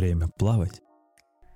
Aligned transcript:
Время 0.00 0.28
плавать. 0.28 0.80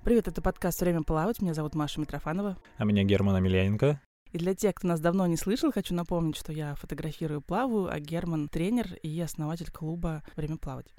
Привет, 0.03 0.29
это 0.29 0.43
подкаст 0.43 0.79
«Время 0.83 1.03
плавать». 1.03 1.41
Меня 1.41 1.55
зовут 1.55 1.75
Маша 1.75 1.99
Митрофанова. 1.99 2.59
А 2.77 2.85
меня 2.85 3.03
Герман 3.03 3.37
Амельяненко. 3.37 4.03
И 4.33 4.37
для 4.37 4.55
тех, 4.55 4.75
кто 4.75 4.87
нас 4.87 5.01
давно 5.01 5.27
не 5.27 5.39
слышал, 5.39 5.73
хочу 5.73 5.95
напомнить, 5.95 6.37
что 6.37 6.53
я 6.53 6.75
фотографирую, 6.75 7.41
плаваю, 7.41 7.91
а 7.91 7.99
Герман— 8.01 8.49
тренер 8.53 8.97
и 9.03 9.19
основатель 9.19 9.71
клуба 9.71 10.23
«Время 10.37 10.59
плавать». 10.59 10.93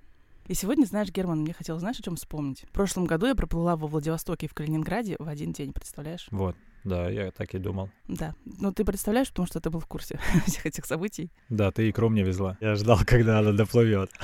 И 0.47 0.55
сегодня, 0.55 0.85
знаешь, 0.85 1.11
Герман, 1.11 1.41
мне 1.41 1.53
хотелось, 1.53 1.81
знаешь, 1.81 1.99
о 1.99 2.01
чем 2.01 2.15
вспомнить? 2.15 2.63
В 2.63 2.71
прошлом 2.71 3.05
году 3.05 3.27
я 3.27 3.35
проплыла 3.35 3.75
во 3.75 3.85
Владивостоке 3.85 4.47
и 4.47 4.49
в 4.49 4.55
Калининграде 4.55 5.15
в 5.19 5.27
один 5.27 5.53
день, 5.53 5.71
представляешь? 5.71 6.27
Вот, 6.31 6.55
да, 6.85 7.09
я 7.09 7.31
так 7.31 7.53
и 7.55 7.57
думал. 7.57 7.89
Да. 8.07 8.35
Ну, 8.45 8.71
ты 8.71 8.85
представляешь, 8.85 9.29
потому 9.29 9.47
что 9.47 9.59
ты 9.59 9.71
был 9.71 9.79
в 9.79 9.87
курсе 9.87 10.19
всех 10.45 10.65
этих 10.67 10.85
событий. 10.85 11.31
Да, 11.49 11.71
ты 11.71 11.89
икру 11.89 12.09
мне 12.09 12.23
везла. 12.23 12.57
Я 12.61 12.75
ждал, 12.75 12.99
когда 13.05 13.39
она 13.39 13.51
доплывет. 13.51 14.11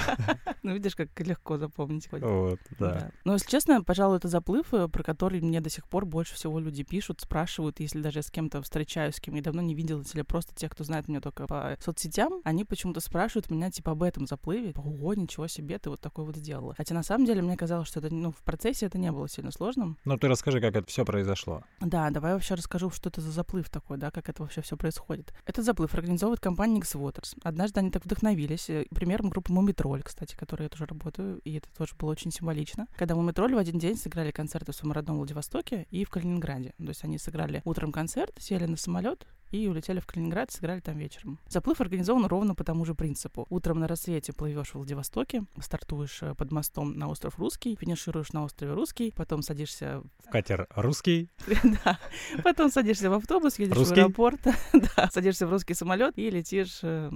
Ну, 0.64 0.74
видишь, 0.76 0.96
как 0.96 1.20
легко 1.20 1.58
запомнить. 1.58 2.08
хоть. 2.08 2.22
Вот, 2.22 2.60
да. 2.78 3.10
Но, 3.26 3.34
если 3.34 3.50
честно, 3.50 3.84
пожалуй, 3.84 4.18
это 4.18 4.28
заплыв, 4.28 4.72
э, 4.76 4.88
про 4.88 5.02
который 5.02 5.42
мне 5.42 5.60
до 5.60 5.72
сих 5.72 5.88
пор 5.88 6.06
больше 6.06 6.36
всего 6.36 6.60
люди 6.60 6.84
пишут, 6.84 7.20
спрашивают, 7.20 7.80
если 7.80 8.00
даже 8.00 8.20
я 8.20 8.22
с 8.22 8.30
кем-то 8.30 8.62
встречаюсь, 8.62 9.16
с 9.16 9.20
кем 9.20 9.34
я 9.34 9.42
давно 9.42 9.64
не 9.64 9.74
виделась, 9.74 10.14
или 10.14 10.22
просто 10.22 10.54
те, 10.54 10.70
кто 10.70 10.84
знает 10.84 11.08
меня 11.08 11.20
только 11.20 11.48
по 11.48 11.76
соцсетям, 11.80 12.42
они 12.44 12.64
почему-то 12.64 13.00
спрашивают 13.00 13.50
меня, 13.50 13.72
типа, 13.72 13.94
об 13.94 14.04
этом 14.04 14.28
заплыве. 14.28 14.74
Ого, 14.76 15.16
ничего 15.16 15.48
себе, 15.48 15.80
ты 15.80 15.90
вот 15.90 16.00
такой 16.00 16.26
вот 16.26 16.36
сделала. 16.36 16.76
Хотя, 16.78 16.94
на 16.94 17.02
самом 17.02 17.26
деле, 17.26 17.42
мне 17.42 17.58
казалось, 17.58 17.88
что 17.88 18.00
это, 18.00 18.14
ну, 18.14 18.32
в 18.32 18.44
процессе 18.44 18.86
это 18.86 19.00
не 19.00 19.12
было 19.12 19.28
сильно 19.28 19.50
сложным. 19.50 19.98
Ну, 20.06 20.16
ты 20.20 20.28
расскажи, 20.28 20.62
как 20.62 20.76
это 20.76 20.88
все 20.88 21.06
произошло. 21.06 21.64
Да, 21.80 22.12
давай 22.12 22.34
вообще 22.34 22.51
расскажу, 22.56 22.90
что 22.90 23.10
это 23.10 23.22
за 23.22 23.32
заплыв 23.32 23.70
такой, 23.70 23.98
да, 23.98 24.12
как 24.12 24.30
это 24.30 24.44
вообще 24.44 24.62
все 24.62 24.78
происходит. 24.78 25.34
Этот 25.46 25.66
заплыв 25.66 25.94
организовывает 25.94 26.40
компания 26.40 26.80
X-Waters. 26.80 27.38
Однажды 27.44 27.80
они 27.80 27.92
так 27.92 28.06
вдохновились. 28.06 28.70
э, 28.70 28.86
Примером 28.94 29.30
группы 29.30 29.52
Мумитроль, 29.52 30.04
кстати, 30.04 30.36
которой 30.36 30.64
я 30.64 30.70
тоже 30.70 30.86
работаю, 30.86 31.40
и 31.40 31.58
это 31.58 31.70
тоже 31.76 31.96
было 31.96 32.12
очень 32.12 32.32
символично. 32.32 32.88
Когда 32.96 33.16
Мумитроль 33.16 33.56
в 33.56 33.58
один 33.58 33.80
день 33.80 33.98
сыграли 33.98 34.32
концерты 34.32 34.72
в 34.72 34.76
своем 34.76 34.94
родном 34.94 35.18
Владивостоке 35.18 35.88
и 35.90 36.06
в 36.06 36.10
Калининграде. 36.10 36.74
То 36.78 36.88
есть 36.88 37.04
они 37.04 37.18
сыграли 37.18 37.62
утром 37.66 37.92
концерт, 37.92 38.34
сели 38.40 38.66
на 38.66 38.78
самолет, 38.78 39.26
и 39.52 39.68
улетели 39.68 40.00
в 40.00 40.06
Калининград, 40.06 40.52
сыграли 40.52 40.80
там 40.80 40.98
вечером. 40.98 41.40
Заплыв 41.48 41.82
организован 41.82 42.26
ровно 42.26 42.56
по 42.56 42.64
тому 42.64 42.86
же 42.86 42.96
принципу. 42.96 43.46
Утром 43.50 43.80
на 43.80 43.88
рассвете 43.88 44.34
плывешь 44.34 44.72
в 44.72 44.76
Владивостоке, 44.76 45.44
стартуешь 45.60 46.20
э, 46.22 46.34
под 46.36 46.52
мостом 46.52 46.98
на 46.98 47.10
остров 47.10 47.38
Русский, 47.38 47.76
финишируешь 47.76 48.34
на 48.34 48.44
острове 48.44 48.74
Русский, 48.74 49.12
потом 49.16 49.42
садишься 49.42 50.02
В 50.26 50.32
катер 50.32 50.68
русский. 50.76 51.30
да. 51.86 52.00
Потом 52.44 52.72
садишься 52.72 53.10
в 53.10 53.14
автобус, 53.14 53.60
едешь 53.60 53.76
в 53.76 53.92
аэропорт, 53.92 54.40
да, 54.74 55.10
садишься 55.12 55.48
в 55.48 55.52
русский 55.52 55.74
самолет 55.74 56.18
и 56.18 56.30
летишь 56.30 56.80
э, 56.84 57.12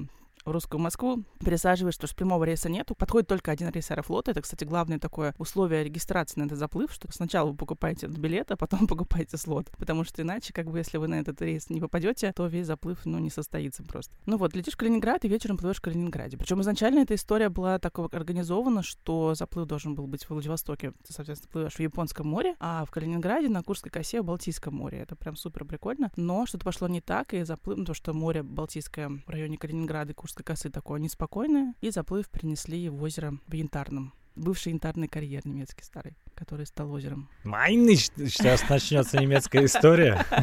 в 0.45 0.51
русскую 0.51 0.79
Москву, 0.79 1.23
пересаживаешь, 1.43 1.95
потому 1.95 2.07
что 2.07 2.15
прямого 2.15 2.43
рейса 2.43 2.69
нету. 2.69 2.95
Подходит 2.95 3.27
только 3.27 3.51
один 3.51 3.69
рейс 3.69 3.89
Аэрофлота. 3.91 4.31
Это, 4.31 4.41
кстати, 4.41 4.63
главное 4.63 4.99
такое 4.99 5.33
условие 5.37 5.83
регистрации 5.83 6.39
на 6.39 6.45
этот 6.45 6.59
заплыв, 6.59 6.91
что 6.93 7.11
сначала 7.11 7.49
вы 7.49 7.55
покупаете 7.55 8.07
билет, 8.07 8.51
а 8.51 8.57
потом 8.57 8.87
покупаете 8.87 9.37
слот. 9.37 9.69
Потому 9.77 10.03
что 10.03 10.21
иначе, 10.21 10.53
как 10.53 10.69
бы, 10.69 10.77
если 10.77 10.97
вы 10.97 11.07
на 11.07 11.15
этот 11.15 11.41
рейс 11.41 11.69
не 11.69 11.79
попадете, 11.79 12.31
то 12.33 12.45
весь 12.47 12.67
заплыв, 12.67 13.05
ну, 13.05 13.19
не 13.19 13.29
состоится 13.29 13.83
просто. 13.83 14.15
Ну 14.25 14.37
вот, 14.37 14.55
летишь 14.55 14.73
в 14.73 14.77
Калининград 14.77 15.25
и 15.25 15.27
вечером 15.27 15.57
плывешь 15.57 15.77
в 15.77 15.81
Калининграде. 15.81 16.37
Причем 16.37 16.61
изначально 16.61 16.99
эта 16.99 17.15
история 17.15 17.49
была 17.49 17.79
так 17.79 17.97
организована, 17.97 18.83
что 18.83 19.33
заплыв 19.35 19.67
должен 19.67 19.95
был 19.95 20.07
быть 20.07 20.25
в 20.25 20.29
Владивостоке. 20.29 20.91
Ты, 21.05 21.13
соответственно, 21.13 21.51
плывешь 21.51 21.75
в 21.75 21.79
Японском 21.79 22.27
море, 22.27 22.55
а 22.59 22.85
в 22.85 22.91
Калининграде 22.91 23.49
на 23.49 23.63
Курской 23.63 23.91
косе 23.91 24.21
в 24.21 24.25
Балтийском 24.25 24.75
море. 24.75 24.99
Это 24.99 25.15
прям 25.15 25.35
супер 25.35 25.65
прикольно. 25.65 26.11
Но 26.15 26.45
что-то 26.45 26.65
пошло 26.65 26.87
не 26.87 27.01
так, 27.01 27.33
и 27.33 27.43
заплыв, 27.43 27.77
ну, 27.77 27.85
то, 27.85 27.93
что 27.93 28.13
море 28.13 28.43
Балтийское 28.43 29.09
в 29.25 29.29
районе 29.29 29.57
Калининграда 29.57 30.11
и 30.11 30.15
Курской 30.35 30.53
косы 30.53 30.69
такое 30.69 30.99
неспокойное, 30.99 31.75
и 31.79 31.91
заплыв 31.91 32.27
перенесли 32.27 32.89
в 32.89 33.01
озеро 33.01 33.39
в 33.47 33.53
Янтарном. 33.53 34.13
Бывший 34.35 34.73
янтарный 34.73 35.07
карьер 35.07 35.45
немецкий 35.45 35.83
старый, 35.83 36.17
который 36.35 36.65
стал 36.65 36.91
озером. 36.91 37.29
Майныш, 37.43 38.09
сейчас 38.15 38.67
начнется 38.69 39.17
немецкая 39.17 39.65
история. 39.65 40.25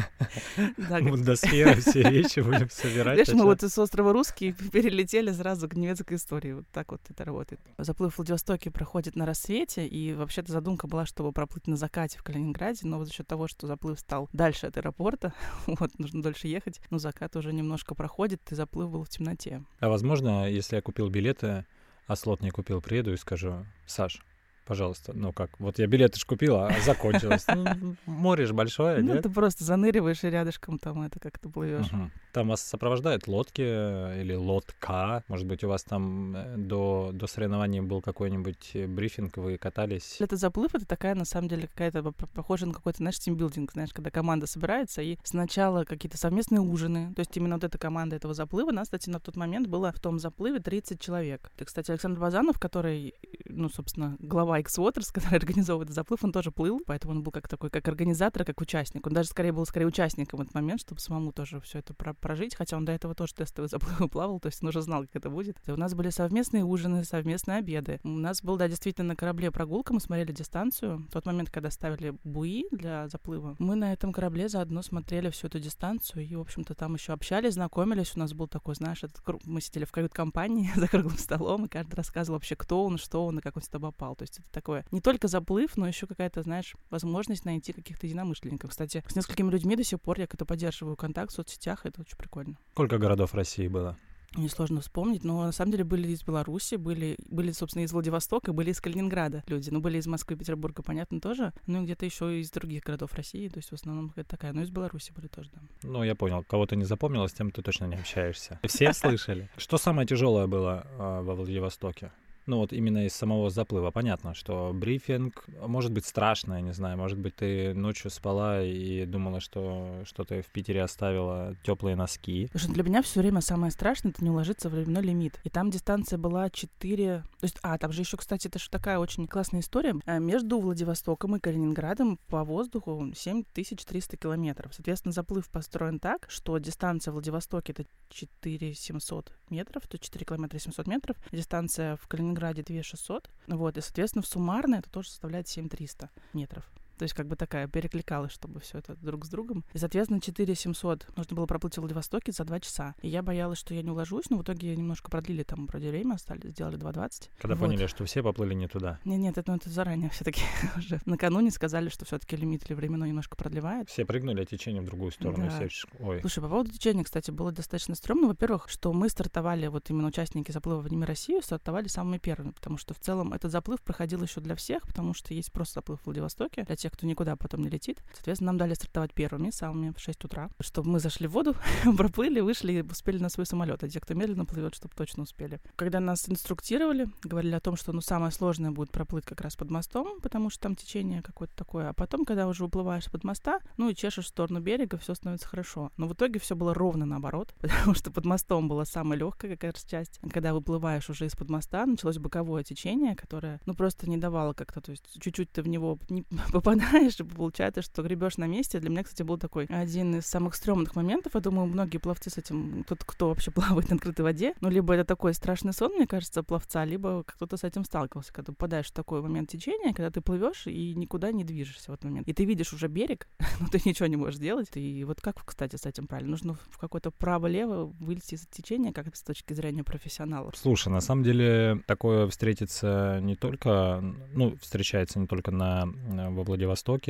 Да, 0.77 0.99
Мы 0.99 1.17
до 1.17 1.35
сферы 1.35 1.75
все 1.81 2.01
речи 2.03 2.39
будем 2.39 2.69
собирать. 2.69 3.19
Видишь, 3.19 3.33
мы 3.33 3.41
а 3.41 3.45
вот 3.45 3.63
из 3.63 3.77
острова 3.77 4.13
Русский 4.13 4.51
перелетели 4.71 5.31
сразу 5.31 5.69
к 5.69 5.75
немецкой 5.75 6.15
истории. 6.15 6.53
Вот 6.53 6.65
так 6.71 6.91
вот 6.91 7.01
это 7.09 7.23
работает. 7.23 7.61
Заплыв 7.77 8.15
в 8.15 8.17
Владивостоке 8.17 8.71
проходит 8.71 9.15
на 9.15 9.25
рассвете, 9.25 9.85
и 9.85 10.13
вообще-то 10.13 10.51
задумка 10.51 10.87
была, 10.87 11.05
чтобы 11.05 11.31
проплыть 11.31 11.67
на 11.67 11.75
закате 11.75 12.17
в 12.17 12.23
Калининграде, 12.23 12.81
но 12.83 12.97
вот 12.97 13.07
за 13.07 13.13
счет 13.13 13.27
того, 13.27 13.47
что 13.47 13.67
заплыв 13.67 13.99
стал 13.99 14.29
дальше 14.33 14.67
от 14.67 14.77
аэропорта, 14.77 15.33
вот, 15.67 15.97
нужно 15.99 16.21
дольше 16.21 16.47
ехать, 16.47 16.81
но 16.89 16.97
закат 16.97 17.35
уже 17.35 17.53
немножко 17.53 17.95
проходит, 17.95 18.41
и 18.51 18.55
заплыв 18.55 18.89
был 18.89 19.03
в 19.03 19.09
темноте. 19.09 19.63
А 19.79 19.89
возможно, 19.89 20.49
если 20.49 20.77
я 20.77 20.81
купил 20.81 21.09
билеты, 21.09 21.65
а 22.07 22.15
слот 22.15 22.41
не 22.41 22.51
купил, 22.51 22.81
приеду 22.81 23.13
и 23.13 23.17
скажу, 23.17 23.65
Саш, 23.85 24.21
пожалуйста, 24.65 25.13
ну 25.13 25.31
как, 25.33 25.59
вот 25.59 25.79
я 25.79 25.87
билеты 25.87 26.19
ж 26.19 26.25
купил, 26.25 26.55
а 26.55 26.71
закончилось. 26.85 27.45
Ну, 27.55 27.95
Море 28.05 28.45
ж 28.45 28.53
большое, 28.53 29.01
Ну, 29.01 29.13
нет? 29.13 29.23
ты 29.23 29.29
просто 29.29 29.63
заныриваешь 29.63 30.23
и 30.23 30.29
рядышком 30.29 30.79
там 30.79 31.01
это 31.03 31.19
как-то 31.19 31.49
плывешь. 31.49 31.87
Там 32.31 32.47
вас 32.47 32.61
сопровождают 32.61 33.27
лодки 33.27 33.61
э, 33.63 34.21
или 34.21 34.33
лодка. 34.33 35.23
Может 35.27 35.45
быть, 35.45 35.63
у 35.63 35.67
вас 35.67 35.83
там 35.83 36.35
э, 36.35 36.55
до, 36.57 37.11
до 37.13 37.27
соревнований 37.27 37.81
был 37.81 38.01
какой-нибудь 38.01 38.71
э, 38.73 38.87
брифинг, 38.87 39.37
вы 39.37 39.57
катались. 39.57 40.17
Это 40.19 40.35
заплыв, 40.35 40.73
это 40.73 40.85
такая, 40.87 41.13
на 41.13 41.25
самом 41.25 41.47
деле, 41.47 41.67
какая-то 41.67 42.11
похожа 42.11 42.65
на 42.65 42.73
какой-то, 42.73 42.97
знаешь, 42.97 43.19
тимбилдинг, 43.19 43.73
знаешь, 43.73 43.91
когда 43.93 44.09
команда 44.09 44.47
собирается, 44.47 45.03
и 45.03 45.17
сначала 45.23 45.83
какие-то 45.83 46.17
совместные 46.17 46.61
ужины. 46.61 47.13
То 47.13 47.19
есть 47.19 47.37
именно 47.37 47.55
вот 47.55 47.63
эта 47.65 47.77
команда 47.77 48.15
этого 48.15 48.33
заплыва, 48.33 48.71
нас, 48.71 48.87
кстати, 48.87 49.09
на 49.09 49.19
тот 49.19 49.35
момент 49.35 49.67
было 49.67 49.91
в 49.91 49.99
том 49.99 50.17
заплыве 50.17 50.59
30 50.59 50.99
человек. 50.99 51.51
Это, 51.55 51.65
кстати, 51.65 51.91
Александр 51.91 52.19
Базанов, 52.19 52.57
который, 52.57 53.13
ну, 53.45 53.69
собственно, 53.69 54.17
глава 54.19 54.52
X-Waters, 54.59 55.11
который 55.13 55.37
организовывает 55.39 55.87
этот 55.87 55.95
заплыв, 55.95 56.23
он 56.23 56.31
тоже 56.31 56.51
плыл, 56.51 56.81
поэтому 56.85 57.13
он 57.13 57.23
был 57.23 57.31
как 57.31 57.47
такой, 57.47 57.69
как 57.69 57.87
организатор, 57.87 58.45
как 58.45 58.61
участник. 58.61 59.05
Он 59.07 59.13
даже 59.13 59.29
скорее 59.29 59.51
был 59.51 59.65
скорее 59.65 59.85
участником 59.85 60.39
в 60.39 60.41
этот 60.43 60.53
момент, 60.55 60.81
чтобы 60.81 60.99
самому 61.01 61.31
тоже 61.31 61.59
все 61.61 61.79
это 61.79 61.93
про- 61.93 62.13
прожить, 62.13 62.55
хотя 62.55 62.77
он 62.77 62.85
до 62.85 62.91
этого 62.91 63.15
тоже 63.15 63.33
тестовые 63.33 63.69
заплывы 63.69 64.07
плавал, 64.09 64.39
то 64.39 64.47
есть 64.47 64.61
он 64.63 64.69
уже 64.69 64.81
знал, 64.81 65.01
как 65.03 65.15
это 65.15 65.29
будет. 65.29 65.57
И 65.65 65.71
у 65.71 65.77
нас 65.77 65.93
были 65.93 66.09
совместные 66.09 66.63
ужины, 66.63 67.03
совместные 67.03 67.57
обеды. 67.57 67.99
У 68.03 68.09
нас 68.09 68.41
был, 68.43 68.57
да, 68.57 68.67
действительно 68.67 69.09
на 69.09 69.15
корабле 69.15 69.51
прогулка, 69.51 69.93
мы 69.93 69.99
смотрели 69.99 70.31
дистанцию. 70.31 70.99
В 71.09 71.11
тот 71.11 71.25
момент, 71.25 71.49
когда 71.49 71.69
ставили 71.71 72.15
буи 72.23 72.65
для 72.71 73.07
заплыва, 73.07 73.55
мы 73.59 73.75
на 73.75 73.93
этом 73.93 74.11
корабле 74.13 74.49
заодно 74.49 74.81
смотрели 74.81 75.29
всю 75.29 75.47
эту 75.47 75.59
дистанцию 75.59 76.25
и, 76.25 76.35
в 76.35 76.41
общем-то, 76.41 76.75
там 76.75 76.95
еще 76.95 77.13
общались, 77.13 77.53
знакомились. 77.53 78.13
У 78.15 78.19
нас 78.19 78.33
был 78.33 78.47
такой, 78.47 78.75
знаешь, 78.75 79.03
этот 79.03 79.19
круг- 79.21 79.45
мы 79.45 79.61
сидели 79.61 79.85
в 79.85 79.91
кают-компании 79.91 80.71
за 80.75 80.87
круглым 80.87 81.17
столом, 81.17 81.65
и 81.65 81.69
каждый 81.69 81.95
рассказывал 81.95 82.37
вообще, 82.37 82.55
кто 82.55 82.83
он, 82.85 82.97
что 82.97 83.25
он 83.25 83.39
и 83.39 83.41
как 83.41 83.57
он 83.57 83.63
сюда 83.63 83.79
попал. 83.79 84.15
То 84.15 84.23
есть 84.23 84.39
это 84.43 84.51
такое 84.51 84.85
не 84.91 85.01
только 85.01 85.27
заплыв, 85.27 85.75
но 85.77 85.87
еще 85.87 86.07
какая-то, 86.07 86.43
знаешь, 86.43 86.75
возможность 86.89 87.45
найти 87.45 87.73
каких-то 87.73 88.05
единомышленников. 88.05 88.69
Кстати, 88.69 89.03
с 89.07 89.15
несколькими 89.15 89.49
людьми 89.49 89.75
до 89.75 89.83
сих 89.83 90.01
пор 90.01 90.19
я 90.19 90.27
как-то 90.27 90.45
поддерживаю 90.45 90.95
контакт 90.95 91.31
в 91.31 91.35
соцсетях, 91.35 91.85
это 91.85 92.01
очень 92.01 92.17
прикольно. 92.17 92.57
Сколько 92.73 92.97
городов 92.97 93.33
России 93.33 93.67
было? 93.67 93.97
Несложно 94.35 94.81
вспомнить, 94.81 95.23
но 95.23 95.43
на 95.43 95.51
самом 95.51 95.71
деле 95.71 95.83
были 95.83 96.07
из 96.07 96.23
Беларуси, 96.23 96.75
были, 96.75 97.15
были, 97.29 97.51
собственно, 97.51 97.83
из 97.83 97.93
Владивостока, 97.93 98.51
были 98.51 98.71
из 98.71 98.81
Калининграда 98.81 99.43
люди. 99.45 99.69
Ну, 99.69 99.79
были 99.79 99.99
из 99.99 100.07
Москвы, 100.07 100.35
Петербурга, 100.35 100.81
понятно, 100.81 101.21
тоже. 101.21 101.53
Ну, 101.67 101.81
и 101.81 101.85
где-то 101.85 102.05
еще 102.05 102.39
из 102.39 102.49
других 102.49 102.81
городов 102.83 103.13
России, 103.13 103.47
то 103.47 103.57
есть 103.57 103.69
в 103.69 103.73
основном 103.73 104.09
какая-то 104.09 104.29
такая. 104.31 104.53
Ну, 104.53 104.63
из 104.63 104.71
Беларуси 104.71 105.11
были 105.11 105.27
тоже, 105.27 105.51
да. 105.53 105.61
Ну, 105.83 106.03
я 106.03 106.15
понял, 106.15 106.43
кого 106.43 106.65
ты 106.65 106.75
не 106.75 106.85
запомнила, 106.85 107.27
с 107.27 107.33
тем 107.33 107.51
ты 107.51 107.61
точно 107.61 107.85
не 107.85 107.95
общаешься. 107.95 108.59
Все 108.63 108.91
слышали? 108.93 109.49
Что 109.55 109.77
самое 109.77 110.07
тяжелое 110.07 110.47
было 110.47 110.87
а, 110.97 111.21
во 111.21 111.35
Владивостоке? 111.35 112.11
Ну 112.45 112.57
вот 112.57 112.73
именно 112.73 113.05
из 113.05 113.13
самого 113.13 113.49
заплыва. 113.49 113.91
Понятно, 113.91 114.33
что 114.33 114.71
брифинг 114.73 115.45
может 115.65 115.91
быть 115.91 116.05
страшно, 116.05 116.55
я 116.55 116.61
не 116.61 116.73
знаю. 116.73 116.97
Может 116.97 117.17
быть, 117.17 117.35
ты 117.35 117.73
ночью 117.73 118.11
спала 118.11 118.61
и 118.61 119.05
думала, 119.05 119.39
что 119.39 120.01
что-то 120.05 120.41
в 120.41 120.47
Питере 120.47 120.83
оставила 120.83 121.55
теплые 121.63 121.95
носки. 121.95 122.47
Потому 122.47 122.59
что 122.63 122.73
для 122.73 122.83
меня 122.83 123.01
все 123.01 123.21
время 123.21 123.41
самое 123.41 123.71
страшное 123.71 124.11
это 124.11 124.23
не 124.23 124.29
уложиться 124.29 124.69
в 124.69 124.73
временной 124.73 125.03
лимит. 125.03 125.39
И 125.43 125.49
там 125.49 125.69
дистанция 125.71 126.17
была 126.17 126.49
4... 126.49 127.23
То 127.39 127.43
есть, 127.43 127.57
а, 127.61 127.77
там 127.77 127.91
же 127.91 128.01
еще, 128.01 128.17
кстати, 128.17 128.47
это 128.47 128.59
же 128.59 128.69
такая 128.69 128.99
очень 128.99 129.27
классная 129.27 129.61
история. 129.61 129.95
А, 130.05 130.19
Между 130.19 130.59
Владивостоком 130.59 131.35
и 131.35 131.39
Калининградом 131.39 132.19
по 132.27 132.43
воздуху 132.43 133.11
7300 133.15 134.17
километров. 134.17 134.73
Соответственно, 134.73 135.13
заплыв 135.13 135.49
построен 135.49 135.99
так, 135.99 136.25
что 136.29 136.57
дистанция 136.57 137.11
в 137.11 137.15
Владивостоке 137.15 137.71
это 137.71 137.85
4700 138.09 139.31
метров, 139.49 139.83
то 139.87 139.95
есть 139.95 140.03
4 140.03 140.25
километра 140.25 140.59
700 140.59 140.87
метров. 140.87 141.17
Дистанция 141.31 141.95
в 141.97 142.07
Калининграде 142.07 142.32
2600. 142.33 143.29
Вот, 143.47 143.77
и, 143.77 143.81
соответственно, 143.81 144.23
в 144.23 144.27
суммарно 144.27 144.75
это 144.75 144.89
тоже 144.89 145.09
составляет 145.09 145.47
7300 145.47 146.09
метров. 146.33 146.69
То 146.97 147.03
есть 147.03 147.13
как 147.13 147.27
бы 147.27 147.35
такая 147.35 147.67
перекликалась, 147.67 148.31
чтобы 148.31 148.59
все 148.59 148.79
это 148.79 148.95
друг 148.95 149.25
с 149.25 149.29
другом. 149.29 149.63
И, 149.73 149.77
соответственно, 149.77 150.21
4 150.21 150.55
700 150.55 151.07
нужно 151.17 151.35
было 151.35 151.45
проплыть 151.45 151.75
в 151.75 151.77
Владивостоке 151.79 152.31
за 152.31 152.43
2 152.43 152.59
часа. 152.59 152.95
И 153.01 153.09
я 153.09 153.21
боялась, 153.21 153.59
что 153.59 153.73
я 153.73 153.81
не 153.81 153.91
уложусь, 153.91 154.29
но 154.29 154.37
в 154.37 154.43
итоге 154.43 154.75
немножко 154.75 155.09
продлили 155.09 155.43
там 155.43 155.65
вроде 155.67 155.89
время, 155.89 156.17
стали, 156.17 156.49
сделали 156.49 156.77
2.20. 156.77 157.29
Когда 157.41 157.55
Вот. 157.55 157.67
поняли, 157.67 157.87
что 157.87 158.05
все 158.05 158.23
поплыли 158.23 158.53
не 158.53 158.67
туда. 158.67 158.99
Нет, 159.05 159.19
нет, 159.19 159.37
это, 159.37 159.51
ну, 159.51 159.57
это 159.57 159.69
заранее 159.69 160.09
все-таки 160.09 160.41
уже 160.77 160.99
накануне 161.05 161.51
сказали, 161.51 161.89
что 161.89 162.05
все-таки 162.05 162.35
лимит 162.35 162.65
или 162.65 162.73
временной 162.73 163.09
немножко 163.09 163.35
продлевает. 163.35 163.89
Все 163.89 164.05
прыгнули, 164.05 164.41
а 164.41 164.45
течение 164.45 164.81
в 164.81 164.85
другую 164.85 165.11
сторону. 165.11 165.49
Да. 165.49 165.67
все 165.67 165.87
Ой, 165.99 166.21
Слушай, 166.21 166.41
по 166.41 166.49
поводу 166.49 166.71
течения, 166.71 167.03
кстати, 167.03 167.31
было 167.31 167.51
достаточно 167.51 167.95
стрёмно. 167.95 168.27
Во-первых, 168.27 168.69
что 168.69 168.93
мы 168.93 169.09
стартовали, 169.09 169.67
вот 169.67 169.89
именно 169.89 170.07
участники 170.07 170.51
заплыва 170.51 170.79
в 170.79 170.89
Ними 170.89 171.05
Россию, 171.05 171.41
стартовали 171.41 171.87
самыми 171.87 172.17
первыми, 172.17 172.51
потому 172.51 172.77
что 172.77 172.93
в 172.93 172.99
целом 172.99 173.33
этот 173.33 173.51
заплыв 173.51 173.81
проходил 173.81 174.21
еще 174.23 174.41
для 174.41 174.55
всех, 174.55 174.83
потому 174.83 175.13
что 175.13 175.33
есть 175.33 175.51
просто 175.51 175.75
заплыв 175.75 176.01
в 176.01 176.05
Владивостоке, 176.05 176.63
для 176.63 176.75
тех, 176.83 176.91
кто 176.91 177.07
никуда 177.07 177.35
потом 177.35 177.61
не 177.61 177.69
летит. 177.69 178.03
Соответственно, 178.13 178.51
нам 178.51 178.57
дали 178.57 178.73
стартовать 178.73 179.13
первыми, 179.13 179.49
самыми 179.51 179.93
в 179.95 179.99
6 179.99 180.25
утра, 180.25 180.49
чтобы 180.59 180.89
мы 180.89 180.99
зашли 180.99 181.27
в 181.27 181.31
воду, 181.31 181.55
проплыли, 181.97 182.41
вышли 182.41 182.73
и 182.73 182.81
успели 182.81 183.19
на 183.19 183.29
свой 183.29 183.45
самолет. 183.45 183.83
А 183.83 183.89
те, 183.89 183.99
кто 183.99 184.13
медленно 184.13 184.45
плывет, 184.45 184.75
чтобы 184.75 184.93
точно 184.95 185.23
успели. 185.23 185.61
Когда 185.75 185.99
нас 185.99 186.27
инструктировали, 186.27 187.07
говорили 187.23 187.55
о 187.55 187.59
том, 187.61 187.77
что 187.77 187.93
ну, 187.93 188.01
самое 188.01 188.31
сложное 188.31 188.71
будет 188.71 188.91
проплыть 188.91 189.25
как 189.25 189.41
раз 189.41 189.55
под 189.55 189.71
мостом, 189.71 190.19
потому 190.21 190.49
что 190.49 190.63
там 190.63 190.75
течение 190.75 191.21
какое-то 191.21 191.55
такое. 191.55 191.89
А 191.89 191.93
потом, 191.93 192.25
когда 192.25 192.47
уже 192.47 192.65
уплываешь 192.65 193.09
под 193.09 193.23
моста, 193.23 193.59
ну 193.77 193.89
и 193.89 193.95
чешешь 193.95 194.25
в 194.25 194.29
сторону 194.29 194.59
берега, 194.59 194.97
все 194.97 195.15
становится 195.15 195.47
хорошо. 195.47 195.91
Но 195.97 196.07
в 196.07 196.13
итоге 196.13 196.39
все 196.39 196.55
было 196.55 196.73
ровно 196.73 197.05
наоборот, 197.05 197.53
потому 197.61 197.95
что 197.95 198.11
под 198.11 198.25
мостом 198.25 198.67
была 198.67 198.83
самая 198.85 199.17
легкая 199.17 199.51
какая-то 199.51 199.79
часть. 199.87 200.19
Когда 200.31 200.53
выплываешь 200.53 201.09
уже 201.09 201.25
из-под 201.27 201.49
моста, 201.49 201.85
началось 201.85 202.17
боковое 202.17 202.63
течение, 202.63 203.15
которое, 203.15 203.61
ну, 203.65 203.73
просто 203.73 204.09
не 204.09 204.17
давало 204.17 204.53
как-то, 204.53 204.81
то 204.81 204.91
есть 204.91 205.05
чуть-чуть 205.21 205.51
ты 205.51 205.61
в 205.61 205.67
него 205.67 205.97
не 206.09 206.23
попадаешь, 206.51 206.72
и 206.73 207.23
получается, 207.23 207.81
что 207.81 208.03
гребешь 208.03 208.37
на 208.37 208.45
месте. 208.45 208.79
Для 208.79 208.89
меня, 208.89 209.03
кстати, 209.03 209.23
был 209.23 209.37
такой 209.37 209.65
один 209.65 210.15
из 210.15 210.25
самых 210.25 210.55
стрёмных 210.55 210.95
моментов. 210.95 211.35
Я 211.35 211.41
думаю, 211.41 211.67
многие 211.67 211.97
пловцы 211.97 212.29
с 212.29 212.37
этим, 212.37 212.83
тот, 212.87 213.03
кто 213.03 213.29
вообще 213.29 213.51
плавает 213.51 213.89
на 213.89 213.95
открытой 213.95 214.23
воде, 214.23 214.53
ну, 214.61 214.69
либо 214.69 214.93
это 214.93 215.05
такой 215.05 215.33
страшный 215.33 215.73
сон, 215.73 215.93
мне 215.93 216.07
кажется, 216.07 216.43
пловца, 216.43 216.85
либо 216.85 217.23
кто-то 217.23 217.57
с 217.57 217.63
этим 217.63 217.85
сталкивался, 217.85 218.33
когда 218.33 218.51
попадаешь 218.51 218.87
в 218.87 218.93
такой 218.93 219.21
момент 219.21 219.49
течения, 219.49 219.93
когда 219.93 220.09
ты 220.09 220.21
плывешь 220.21 220.67
и 220.67 220.93
никуда 220.95 221.31
не 221.31 221.43
движешься 221.43 221.91
в 221.91 221.93
этот 221.93 222.05
момент. 222.05 222.27
И 222.27 222.33
ты 222.33 222.45
видишь 222.45 222.73
уже 222.73 222.87
берег, 222.87 223.27
но 223.59 223.67
ты 223.67 223.81
ничего 223.85 224.07
не 224.07 224.15
можешь 224.15 224.39
делать. 224.39 224.69
И 224.75 225.03
вот 225.03 225.21
как, 225.21 225.43
кстати, 225.45 225.75
с 225.75 225.85
этим 225.85 226.07
правильно? 226.07 226.31
Нужно 226.31 226.55
в 226.69 226.77
какое-то 226.77 227.11
право-лево 227.11 227.85
вылезти 227.99 228.35
из 228.35 228.47
течения, 228.47 228.91
как 228.91 229.15
с 229.15 229.21
точки 229.21 229.53
зрения 229.53 229.83
профессионалов. 229.83 230.55
Слушай, 230.57 230.89
на 230.89 231.01
самом 231.01 231.23
деле 231.23 231.81
такое 231.85 232.27
встретится 232.27 233.19
не 233.21 233.35
только, 233.35 234.03
ну, 234.33 234.55
встречается 234.61 235.19
не 235.19 235.27
только 235.27 235.51
на, 235.51 235.83
э, 235.85 236.29
во 236.29 236.43
Владивостоке, 236.43 236.62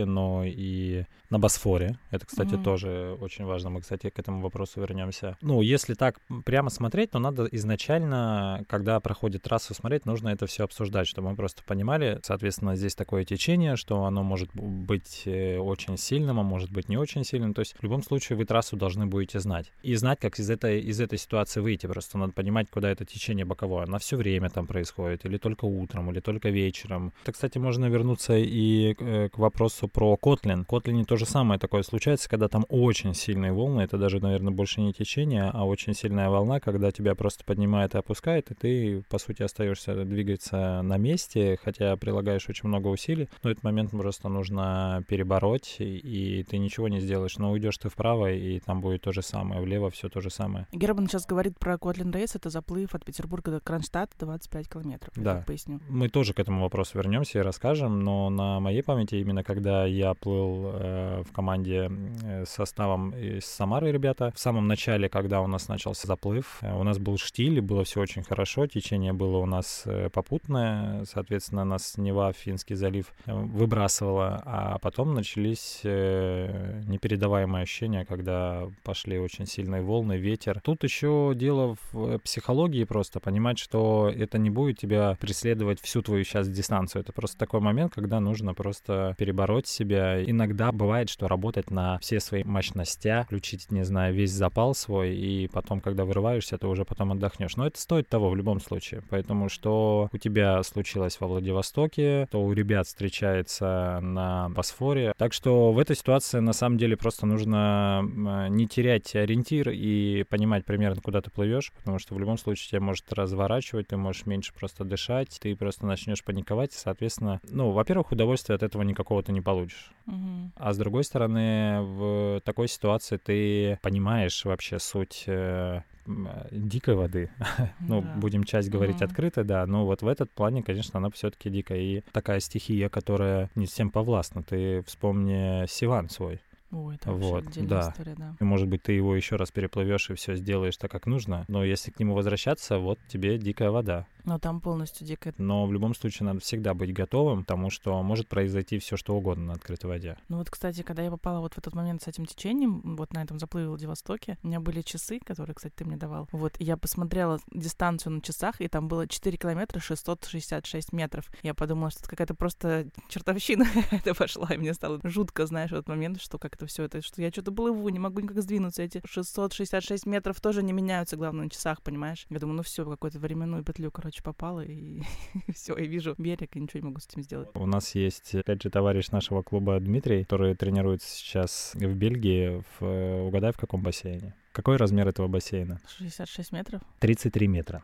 но 0.05 0.43
и 0.45 1.05
на 1.29 1.39
Босфоре. 1.39 1.97
Это, 2.11 2.25
кстати, 2.25 2.53
Мгм. 2.55 2.63
тоже 2.63 3.17
очень 3.19 3.45
важно. 3.45 3.69
Мы, 3.71 3.81
кстати, 3.81 4.09
к 4.09 4.19
этому 4.19 4.41
вопросу 4.41 4.79
вернемся. 4.81 5.37
Ну, 5.41 5.61
если 5.61 5.93
так 5.93 6.19
прямо 6.45 6.69
смотреть, 6.69 7.11
то 7.11 7.19
надо 7.19 7.45
изначально, 7.51 8.63
когда 8.67 8.99
проходит 8.99 9.43
трассу 9.43 9.73
смотреть, 9.73 10.05
нужно 10.05 10.29
это 10.29 10.45
все 10.47 10.63
обсуждать, 10.63 11.07
чтобы 11.07 11.29
мы 11.29 11.35
просто 11.35 11.63
понимали, 11.63 12.19
соответственно, 12.23 12.75
здесь 12.75 12.95
такое 12.95 13.25
течение, 13.25 13.75
что 13.75 14.03
оно 14.05 14.23
может 14.23 14.49
быть 14.53 15.23
э, 15.25 15.57
очень 15.57 15.97
сильным, 15.97 16.39
а 16.39 16.43
может 16.43 16.71
быть 16.71 16.89
не 16.89 16.97
очень 16.97 17.23
сильным. 17.23 17.53
То 17.53 17.59
есть 17.61 17.75
в 17.77 17.83
любом 17.83 18.03
случае 18.03 18.37
вы 18.37 18.45
трассу 18.45 18.77
должны 18.77 19.05
будете 19.05 19.39
знать. 19.39 19.71
И 19.81 19.95
знать, 19.95 20.19
как 20.19 20.39
из 20.39 20.49
этой, 20.49 20.81
из 20.81 20.99
этой 20.99 21.17
ситуации 21.17 21.59
выйти. 21.61 21.87
Просто 21.87 22.17
надо 22.17 22.33
понимать, 22.33 22.69
куда 22.69 22.89
это 22.89 23.05
течение 23.05 23.45
боковое. 23.45 23.83
Оно 23.85 23.99
все 23.99 24.15
время 24.17 24.49
там 24.49 24.67
происходит, 24.67 25.25
или 25.25 25.37
только 25.37 25.65
утром, 25.65 26.11
или 26.11 26.19
только 26.19 26.49
вечером. 26.49 27.13
Это, 27.23 27.31
кстати, 27.33 27.57
можно 27.57 27.85
вернуться 27.85 28.35
и 28.37 28.95
э, 28.99 29.29
к 29.29 29.37
вопросу 29.43 29.87
про 29.87 30.15
Котлин. 30.17 30.63
В 30.63 30.67
Котлине 30.67 31.05
то 31.05 31.17
же 31.17 31.25
самое 31.25 31.59
такое 31.59 31.83
случается, 31.83 32.29
когда 32.29 32.47
там 32.47 32.65
очень 32.69 33.13
сильные 33.13 33.51
волны. 33.51 33.81
Это 33.81 33.97
даже, 33.97 34.19
наверное, 34.19 34.53
больше 34.53 34.81
не 34.81 34.93
течение, 34.93 35.51
а 35.53 35.65
очень 35.65 35.93
сильная 35.93 36.29
волна, 36.29 36.59
когда 36.59 36.91
тебя 36.91 37.13
просто 37.15 37.43
поднимает 37.43 37.95
и 37.95 37.97
опускает, 37.97 38.51
и 38.51 38.55
ты, 38.55 39.03
по 39.09 39.17
сути, 39.17 39.43
остаешься 39.43 40.05
двигаться 40.05 40.81
на 40.81 40.97
месте, 40.97 41.57
хотя 41.61 41.95
прилагаешь 41.97 42.49
очень 42.49 42.69
много 42.69 42.87
усилий. 42.87 43.29
Но 43.43 43.51
этот 43.51 43.63
момент 43.63 43.91
просто 43.91 44.29
нужно 44.29 45.03
перебороть, 45.07 45.75
и, 45.79 45.97
и 45.97 46.43
ты 46.43 46.57
ничего 46.57 46.87
не 46.87 46.99
сделаешь. 46.99 47.37
Но 47.37 47.51
уйдешь 47.51 47.77
ты 47.77 47.89
вправо, 47.89 48.31
и 48.31 48.59
там 48.59 48.81
будет 48.81 49.01
то 49.01 49.11
же 49.11 49.21
самое, 49.21 49.61
влево 49.61 49.89
все 49.89 50.09
то 50.09 50.21
же 50.21 50.29
самое. 50.29 50.67
Герман 50.71 51.07
сейчас 51.07 51.25
говорит 51.25 51.59
про 51.59 51.77
Котлин 51.77 52.11
Рейс, 52.11 52.35
это 52.35 52.49
заплыв 52.49 52.95
от 52.95 53.03
Петербурга 53.03 53.51
до 53.51 53.59
Кронштадта 53.59 54.25
25 54.25 54.69
километров. 54.69 55.13
Да. 55.15 55.43
поясню. 55.45 55.79
Мы 55.89 56.09
тоже 56.09 56.33
к 56.33 56.39
этому 56.39 56.61
вопросу 56.61 56.97
вернемся 56.97 57.39
и 57.39 57.41
расскажем, 57.41 57.99
но 57.99 58.29
на 58.29 58.59
моей 58.59 58.83
памяти 58.83 59.15
именно 59.15 59.32
когда 59.41 59.85
я 59.85 60.13
плыл 60.13 60.71
э, 60.73 61.23
в 61.25 61.31
команде 61.31 61.89
э, 62.23 62.45
с 62.45 62.49
составом 62.49 63.11
из 63.11 63.45
Самары, 63.45 63.91
ребята, 63.91 64.31
в 64.35 64.39
самом 64.39 64.67
начале, 64.67 65.09
когда 65.09 65.41
у 65.41 65.47
нас 65.47 65.67
начался 65.67 66.07
заплыв, 66.07 66.59
э, 66.61 66.71
у 66.73 66.83
нас 66.83 66.99
был 66.99 67.17
штиль, 67.17 67.61
было 67.61 67.83
все 67.83 68.01
очень 68.01 68.23
хорошо, 68.23 68.67
течение 68.67 69.13
было 69.13 69.37
у 69.37 69.45
нас 69.45 69.83
э, 69.85 70.09
попутное, 70.09 71.05
соответственно, 71.05 71.63
нас 71.63 71.97
Нева, 71.97 72.33
Финский 72.33 72.75
залив 72.75 73.13
э, 73.25 73.33
выбрасывала, 73.33 74.41
а 74.45 74.77
потом 74.79 75.13
начались 75.13 75.81
э, 75.83 76.81
непередаваемые 76.85 77.63
ощущения, 77.63 78.05
когда 78.05 78.67
пошли 78.83 79.17
очень 79.17 79.45
сильные 79.45 79.81
волны, 79.81 80.17
ветер. 80.17 80.61
Тут 80.61 80.83
еще 80.83 81.33
дело 81.35 81.77
в 81.91 82.19
психологии 82.19 82.83
просто, 82.83 83.19
понимать, 83.19 83.57
что 83.57 84.11
это 84.13 84.37
не 84.37 84.49
будет 84.49 84.79
тебя 84.79 85.17
преследовать 85.19 85.79
всю 85.81 86.01
твою 86.01 86.23
сейчас 86.23 86.49
дистанцию. 86.49 87.01
Это 87.01 87.13
просто 87.13 87.37
такой 87.37 87.59
момент, 87.59 87.93
когда 87.93 88.19
нужно 88.19 88.53
просто 88.53 89.15
перебороть 89.23 89.67
себя. 89.67 90.21
Иногда 90.21 90.73
бывает, 90.73 91.09
что 91.09 91.29
работать 91.29 91.71
на 91.71 91.97
все 91.99 92.19
свои 92.19 92.43
мощности, 92.43 93.23
включить, 93.23 93.71
не 93.71 93.85
знаю, 93.85 94.13
весь 94.13 94.31
запал 94.31 94.75
свой, 94.75 95.15
и 95.15 95.47
потом, 95.47 95.79
когда 95.79 96.03
вырываешься, 96.03 96.57
ты 96.57 96.67
уже 96.67 96.83
потом 96.83 97.13
отдохнешь. 97.13 97.55
Но 97.55 97.67
это 97.67 97.79
стоит 97.79 98.09
того 98.09 98.29
в 98.29 98.35
любом 98.35 98.59
случае. 98.59 99.01
Поэтому 99.09 99.47
что 99.47 100.09
у 100.11 100.17
тебя 100.17 100.61
случилось 100.63 101.21
во 101.21 101.27
Владивостоке, 101.27 102.27
то 102.31 102.43
у 102.43 102.51
ребят 102.51 102.85
встречается 102.85 103.99
на 104.01 104.49
Босфоре. 104.49 105.13
Так 105.17 105.31
что 105.31 105.71
в 105.71 105.79
этой 105.79 105.95
ситуации 105.95 106.39
на 106.39 106.51
самом 106.51 106.77
деле 106.77 106.97
просто 106.97 107.25
нужно 107.25 108.01
не 108.49 108.67
терять 108.67 109.15
ориентир 109.15 109.69
и 109.69 110.25
понимать 110.29 110.65
примерно, 110.65 111.01
куда 111.01 111.21
ты 111.21 111.31
плывешь, 111.31 111.71
потому 111.77 111.97
что 111.97 112.13
в 112.13 112.19
любом 112.19 112.37
случае 112.37 112.71
тебя 112.71 112.81
может 112.81 113.13
разворачивать, 113.13 113.87
ты 113.87 113.95
можешь 113.95 114.25
меньше 114.25 114.53
просто 114.53 114.83
дышать, 114.83 115.39
ты 115.41 115.55
просто 115.55 115.85
начнешь 115.85 116.25
паниковать, 116.25 116.73
и, 116.73 116.77
соответственно, 116.77 117.39
ну, 117.49 117.71
во-первых, 117.71 118.11
удовольствия 118.11 118.55
от 118.55 118.63
этого 118.63 118.81
никакого 118.81 119.12
ты 119.21 119.31
не 119.31 119.41
получишь. 119.41 119.91
Мгм. 120.05 120.51
А 120.55 120.73
с 120.73 120.77
другой 120.77 121.03
стороны, 121.03 121.81
в 121.81 122.41
такой 122.43 122.67
ситуации 122.67 123.17
ты 123.17 123.79
понимаешь 123.81 124.43
вообще 124.45 124.79
суть 124.79 125.23
э, 125.27 125.81
э, 126.05 126.47
дикой 126.51 126.95
воды. 126.95 127.31
Ну, 127.79 128.01
Да. 128.01 128.13
будем 128.15 128.43
часть 128.43 128.69
говорить 128.69 128.97
Мгм. 129.01 129.05
открыто, 129.05 129.43
да. 129.43 129.65
Но 129.65 129.85
вот 129.85 130.01
в 130.01 130.07
этот 130.07 130.31
плане, 130.33 130.63
конечно, 130.63 130.97
она 130.99 131.09
все-таки 131.09 131.49
дикая. 131.49 131.79
И 131.79 132.01
такая 132.11 132.39
стихия, 132.39 132.89
которая 132.89 133.49
не 133.55 133.65
всем 133.65 133.89
повластна. 133.91 134.43
Ты 134.43 134.81
вспомни 134.83 135.65
Сиван 135.67 136.09
свой. 136.09 136.41
Ой, 136.71 136.95
это 136.95 137.11
Вот, 137.11 137.45
да. 137.55 137.89
история, 137.91 138.15
да. 138.15 138.35
И, 138.39 138.43
может 138.43 138.67
быть, 138.67 138.81
ты 138.81 138.93
его 138.93 139.15
еще 139.15 139.35
раз 139.35 139.51
переплывешь 139.51 140.09
и 140.09 140.15
все 140.15 140.35
сделаешь 140.35 140.75
так, 140.77 140.89
как 140.89 141.05
нужно. 141.05 141.45
Но 141.47 141.63
если 141.63 141.91
к 141.91 141.99
нему 141.99 142.15
возвращаться, 142.15 142.79
вот 142.79 142.99
тебе 143.07 143.37
дикая 143.37 143.69
вода. 143.69 144.07
Но 144.25 144.39
там 144.39 144.61
полностью 144.61 145.05
дикая. 145.05 145.33
Но 145.37 145.65
в 145.65 145.73
любом 145.73 145.93
случае 145.95 146.27
надо 146.27 146.39
всегда 146.39 146.73
быть 146.73 146.93
готовым 146.93 147.43
к 147.43 147.47
тому, 147.47 147.69
что 147.69 148.01
может 148.03 148.27
произойти 148.27 148.79
все 148.79 148.97
что 148.97 149.15
угодно 149.15 149.45
на 149.45 149.53
открытой 149.53 149.89
воде. 149.89 150.17
Ну 150.29 150.37
вот, 150.37 150.49
кстати, 150.49 150.81
когда 150.81 151.03
я 151.03 151.11
попала 151.11 151.39
вот 151.39 151.53
в 151.55 151.57
этот 151.57 151.73
момент 151.75 152.03
с 152.03 152.07
этим 152.07 152.25
течением, 152.25 152.95
вот 152.95 153.13
на 153.13 153.23
этом 153.23 153.39
заплыве 153.39 153.67
в 153.67 153.69
Владивостоке, 153.69 154.37
у 154.43 154.47
меня 154.47 154.59
были 154.59 154.81
часы, 154.81 155.19
которые, 155.19 155.55
кстати, 155.55 155.73
ты 155.75 155.85
мне 155.85 155.97
давал. 155.97 156.27
Вот, 156.31 156.53
я 156.59 156.77
посмотрела 156.77 157.39
дистанцию 157.51 158.13
на 158.13 158.21
часах, 158.21 158.61
и 158.61 158.67
там 158.67 158.87
было 158.87 159.07
4 159.07 159.37
километра 159.37 159.79
666 159.79 160.93
метров. 160.93 161.25
Я 161.41 161.53
подумала, 161.53 161.91
что 161.91 162.01
это 162.01 162.09
какая-то 162.09 162.35
просто 162.35 162.87
чертовщина 163.09 163.65
это 163.91 164.13
пошла, 164.13 164.47
и 164.53 164.57
мне 164.57 164.73
стало 164.73 164.99
жутко, 165.03 165.45
знаешь, 165.45 165.71
в 165.71 165.73
этот 165.73 165.87
момент, 165.87 166.21
что 166.21 166.37
как 166.37 166.55
это 166.55 166.65
все 166.65 166.83
это, 166.83 167.01
что 167.01 167.21
я 167.21 167.29
что-то 167.29 167.51
плыву, 167.51 167.89
не 167.89 167.99
могу 167.99 168.19
никак 168.19 168.41
сдвинуться. 168.41 168.83
Эти 168.83 169.01
666 169.05 170.05
метров 170.05 170.39
тоже 170.39 170.63
не 170.63 170.73
меняются, 170.73 171.17
главное, 171.17 171.45
на 171.45 171.49
часах, 171.49 171.81
понимаешь? 171.81 172.25
Я 172.29 172.39
думаю, 172.39 172.57
ну 172.57 172.63
все, 172.63 172.89
какую-то 172.89 173.19
временную 173.19 173.63
петлю, 173.63 173.91
короче, 173.91 174.12
попала, 174.21 174.61
и 174.61 175.01
все, 175.53 175.75
и 175.75 175.87
вижу 175.87 176.15
берег, 176.17 176.55
и 176.55 176.59
ничего 176.59 176.81
не 176.81 176.85
могу 176.87 176.99
с 176.99 177.07
этим 177.07 177.23
сделать. 177.23 177.49
У 177.55 177.65
нас 177.65 177.95
есть, 177.95 178.35
опять 178.35 178.61
же, 178.61 178.69
товарищ 178.69 179.09
нашего 179.09 179.41
клуба 179.41 179.79
Дмитрий, 179.79 180.23
который 180.23 180.55
тренируется 180.55 181.09
сейчас 181.09 181.71
в 181.73 181.95
Бельгии. 181.95 182.61
В, 182.79 182.85
э, 182.85 183.21
угадай, 183.27 183.51
в 183.51 183.57
каком 183.57 183.81
бассейне? 183.81 184.35
Какой 184.53 184.77
размер 184.77 185.07
этого 185.07 185.27
бассейна? 185.27 185.81
66 185.97 186.51
метров. 186.51 186.81
33 186.99 187.47
метра. 187.47 187.83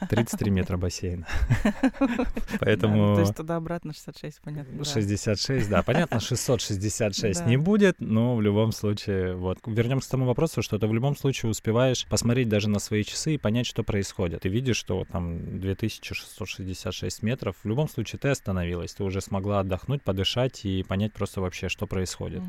33 0.08 0.50
метра 0.52 0.76
бассейна. 0.76 1.26
Поэтому... 2.60 3.16
То 3.16 3.20
есть 3.22 3.34
туда-обратно 3.34 3.92
66, 3.92 4.40
понятно. 4.40 4.78
да. 4.78 4.84
66, 4.84 5.68
да, 5.68 5.82
понятно, 5.82 6.20
666 6.20 7.40
Да. 7.40 7.44
не 7.46 7.56
будет, 7.56 7.96
но 7.98 8.36
в 8.36 8.42
любом 8.42 8.70
случае, 8.70 9.34
вот, 9.34 9.58
вернемся 9.66 10.06
к 10.08 10.10
тому 10.12 10.26
вопросу, 10.26 10.62
что 10.62 10.78
ты 10.78 10.86
в 10.86 10.94
любом 10.94 11.16
случае 11.16 11.50
успеваешь 11.50 12.06
посмотреть 12.06 12.48
даже 12.48 12.68
на 12.68 12.78
свои 12.78 13.02
часы 13.02 13.34
и 13.34 13.38
понять, 13.38 13.66
что 13.66 13.82
происходит. 13.82 14.42
Ты 14.42 14.48
видишь, 14.48 14.76
что 14.76 15.04
там 15.10 15.58
2666 15.60 17.22
метров, 17.24 17.56
в 17.64 17.68
любом 17.68 17.88
случае 17.88 18.20
ты 18.20 18.28
остановилась, 18.28 18.94
ты 18.94 19.02
уже 19.02 19.20
смогла 19.20 19.60
отдохнуть, 19.60 20.02
подышать 20.02 20.64
и 20.64 20.84
понять 20.84 21.12
просто 21.12 21.40
вообще, 21.40 21.68
что 21.68 21.88
происходит. 21.88 22.42